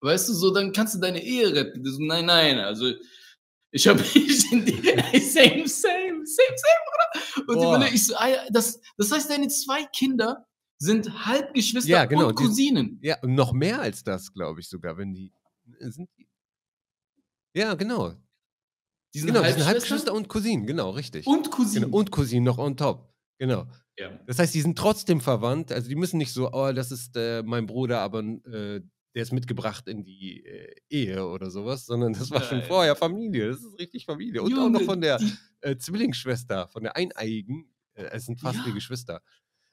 [0.00, 1.84] Weißt du, so, dann kannst du deine Ehe retten.
[1.84, 2.92] So, nein, nein, also
[3.70, 4.16] ich habe mich
[4.52, 4.72] in die
[5.20, 7.48] same, same, same, same, oder?
[7.48, 7.86] Und Boah.
[7.92, 10.46] ich so, ah, ja, das, das heißt, deine zwei Kinder
[10.78, 12.98] sind Halbgeschwister Ja, genau, und die- Cousinen.
[13.02, 15.32] Ja, und noch mehr als das, glaube ich sogar, wenn die.
[15.78, 16.26] Sind die
[17.54, 18.14] ja, genau.
[19.14, 21.26] Die sind Genau, das sind Halbgeschwister und Cousinen, genau, richtig.
[21.26, 21.84] und Cousinen.
[21.84, 23.12] Genau, und Cousinen noch on top.
[23.38, 23.66] Genau.
[23.98, 24.18] ja.
[24.26, 25.70] Das heißt, die sind trotzdem verwandt.
[25.72, 28.80] Also die müssen nicht so, oh, das ist äh, mein Bruder, aber äh,
[29.14, 32.68] der ist mitgebracht in die äh, Ehe oder sowas, sondern das war schon Geil.
[32.68, 33.48] vorher Familie.
[33.50, 34.42] Das ist richtig Familie.
[34.42, 37.72] Und auch noch Junge, von der die- äh, Zwillingsschwester, von der Eineigen.
[37.94, 38.66] Äh, es sind fast Ja.
[38.66, 39.20] wie Geschwister.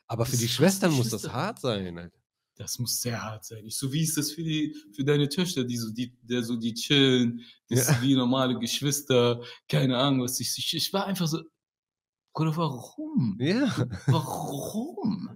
[0.08, 1.36] Aber für Das die Schwestern wie muss das Schwester.
[1.38, 1.98] hart sein.
[1.98, 2.18] Alter.
[2.56, 3.66] Das muss sehr hart sein.
[3.66, 6.58] Ich, so wie ist das für die, für deine Töchter, die so, die, der so,
[6.58, 8.02] die chillen, die Ja.
[8.02, 11.42] wie normale Geschwister, keine Ahnung, was ich, ich, ich war einfach so,
[12.40, 13.38] Bruder, warum?
[13.42, 13.68] Ja.
[14.08, 15.30] Warum?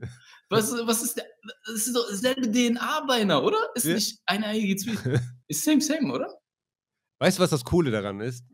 [0.49, 1.26] Was, was ist der,
[1.66, 3.58] das ist doch selbe DNA beinahe, oder?
[3.76, 3.95] Ist Ja.
[3.95, 5.20] nicht eineige Zwilling.
[5.49, 6.34] Ist same, same, oder?
[7.20, 8.45] Weißt du, was das Coole daran ist?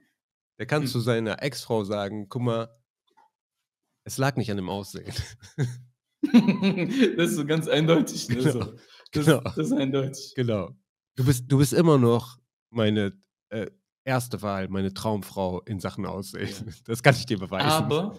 [0.57, 0.87] Der kann Hm.
[0.87, 2.75] zu seiner Ex-Frau sagen, guck mal,
[4.03, 5.13] es lag nicht an dem Aussehen.
[6.23, 8.29] das ist so ganz eindeutig.
[8.29, 8.35] Ne?
[8.37, 8.59] Genau, So.
[9.11, 9.41] Das, genau.
[9.41, 10.33] das ist eindeutig.
[10.35, 10.71] Genau.
[11.15, 12.39] Du bist, du bist immer noch
[12.71, 13.13] meine
[13.49, 13.69] äh,
[14.05, 16.47] erste Wahl, meine Traumfrau in Sachen Aussehen.
[16.65, 16.73] Ja.
[16.85, 17.67] Das kann ich dir beweisen.
[17.69, 18.17] Aber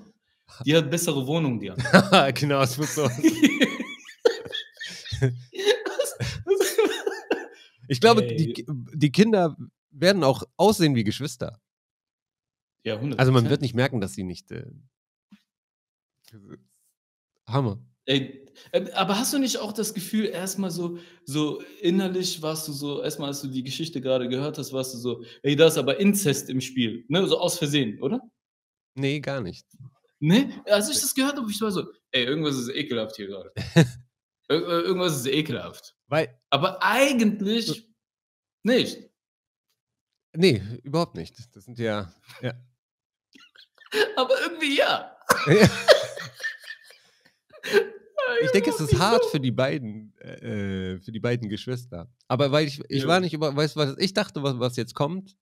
[0.65, 2.35] die hat bessere Wohnung, die hat.
[2.35, 3.09] genau, es muss so.
[7.89, 8.53] Ich glaube, die, Ey.
[8.53, 9.57] Ki- die Kinder
[9.91, 11.61] werden auch aussehen wie Geschwister.
[12.85, 13.17] ja, 100%.
[13.17, 14.51] Also man wird nicht merken, dass sie nicht.
[14.53, 14.65] Äh,
[17.49, 17.81] Hammer.
[18.07, 22.73] Ey, äh, aber hast du nicht auch das Gefühl, erstmal so, so innerlich warst du
[22.73, 25.77] so, erstmal als du die Geschichte gerade gehört hast, warst du so, ey, da ist
[25.77, 27.27] aber Inzest im Spiel, ne?
[27.27, 28.21] So aus Versehen, oder?
[28.95, 29.67] Nee, gar nicht.
[30.21, 30.63] Ne?
[30.67, 33.53] Als ich das gehört habe, ich war so, ey, irgendwas ist ekelhaft hier gerade.
[34.51, 35.97] Ir äh, irgendwas ist ekelhaft.
[36.09, 37.87] Weil, Aber eigentlich
[38.63, 39.11] nicht.
[40.37, 41.37] nee, überhaupt nicht.
[41.55, 42.13] Das sind ja.
[42.43, 42.53] ja.
[44.17, 45.17] Aber irgendwie ja.
[48.45, 52.09] Ich denke, es ist hart für die beiden, äh, für die beiden Geschwister.
[52.29, 53.09] Aber weil ich, ich Ja.
[53.09, 55.37] war nicht über, weißt du was, ich dachte, was, was jetzt kommt,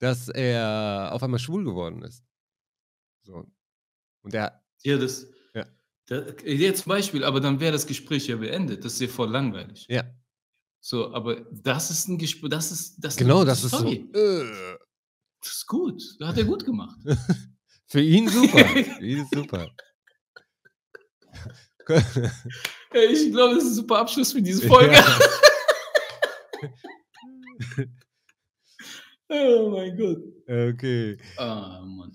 [0.00, 2.24] dass er auf einmal schwul geworden ist.
[3.22, 3.46] So.
[4.22, 5.26] Und er, Ja, das.
[5.54, 5.66] Ja.
[6.06, 8.84] Da, jetzt Beispiel, aber dann wäre das Gespräch ja beendet.
[8.84, 9.86] Das ist ja voll langweilig.
[9.88, 10.04] ja,
[10.80, 13.78] So, aber das ist ein Gespräch, das ist, das genau, das ist so.
[13.78, 14.08] Story.
[14.14, 14.76] Äh,
[15.42, 16.02] Das ist gut.
[16.18, 16.98] Das hat er gut gemacht.
[17.86, 18.58] für ihn super.
[18.66, 19.70] für ihn super.
[22.92, 24.96] Ich glaube, das ist ein super Abschluss für diese Folge.
[29.28, 30.18] oh mein Gott.
[30.46, 31.16] okay.
[31.36, 32.12] Ah, Mann.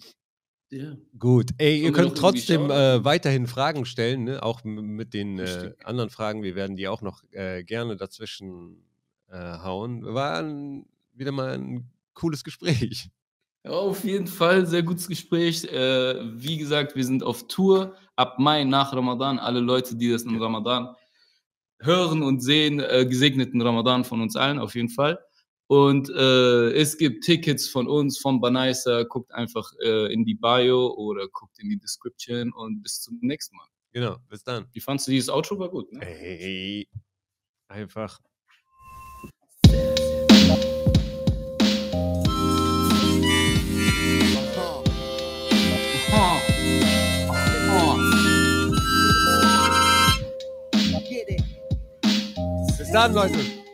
[0.71, 0.95] Ja.
[1.17, 1.51] Gut.
[1.57, 4.43] Ey, ihr könnt trotzdem äh, weiterhin Fragen stellen, ne?
[4.43, 6.43] auch mit den äh, anderen Fragen.
[6.43, 8.83] Wir werden die auch noch äh, gerne dazwischen
[9.29, 10.03] äh, hauen.
[10.03, 13.09] War ein, wieder mal ein cooles Gespräch.
[13.63, 15.63] Ja, Auf jeden Fall, sehr gutes Gespräch.
[15.65, 19.39] Äh, wie gesagt, wir sind auf Tour ab Mai nach Ramadan.
[19.39, 20.95] Alle Leute, die das im Ramadan
[21.79, 25.19] hören und sehen, äh, gesegneten Ramadan von uns allen, auf jeden Fall.
[25.67, 29.03] Und äh, es gibt Tickets von uns, von Banaisa.
[29.03, 33.55] Guckt einfach äh, in die Bio oder guckt in die Description und bis zum nächsten
[33.55, 33.67] Mal.
[33.91, 34.67] Genau, bis dann.
[34.73, 35.57] Wie fandst du dieses Outro?
[35.57, 36.05] War gut, ne?
[36.05, 36.87] Ey,
[37.67, 38.19] einfach.
[52.77, 53.64] Bis dann, Leute.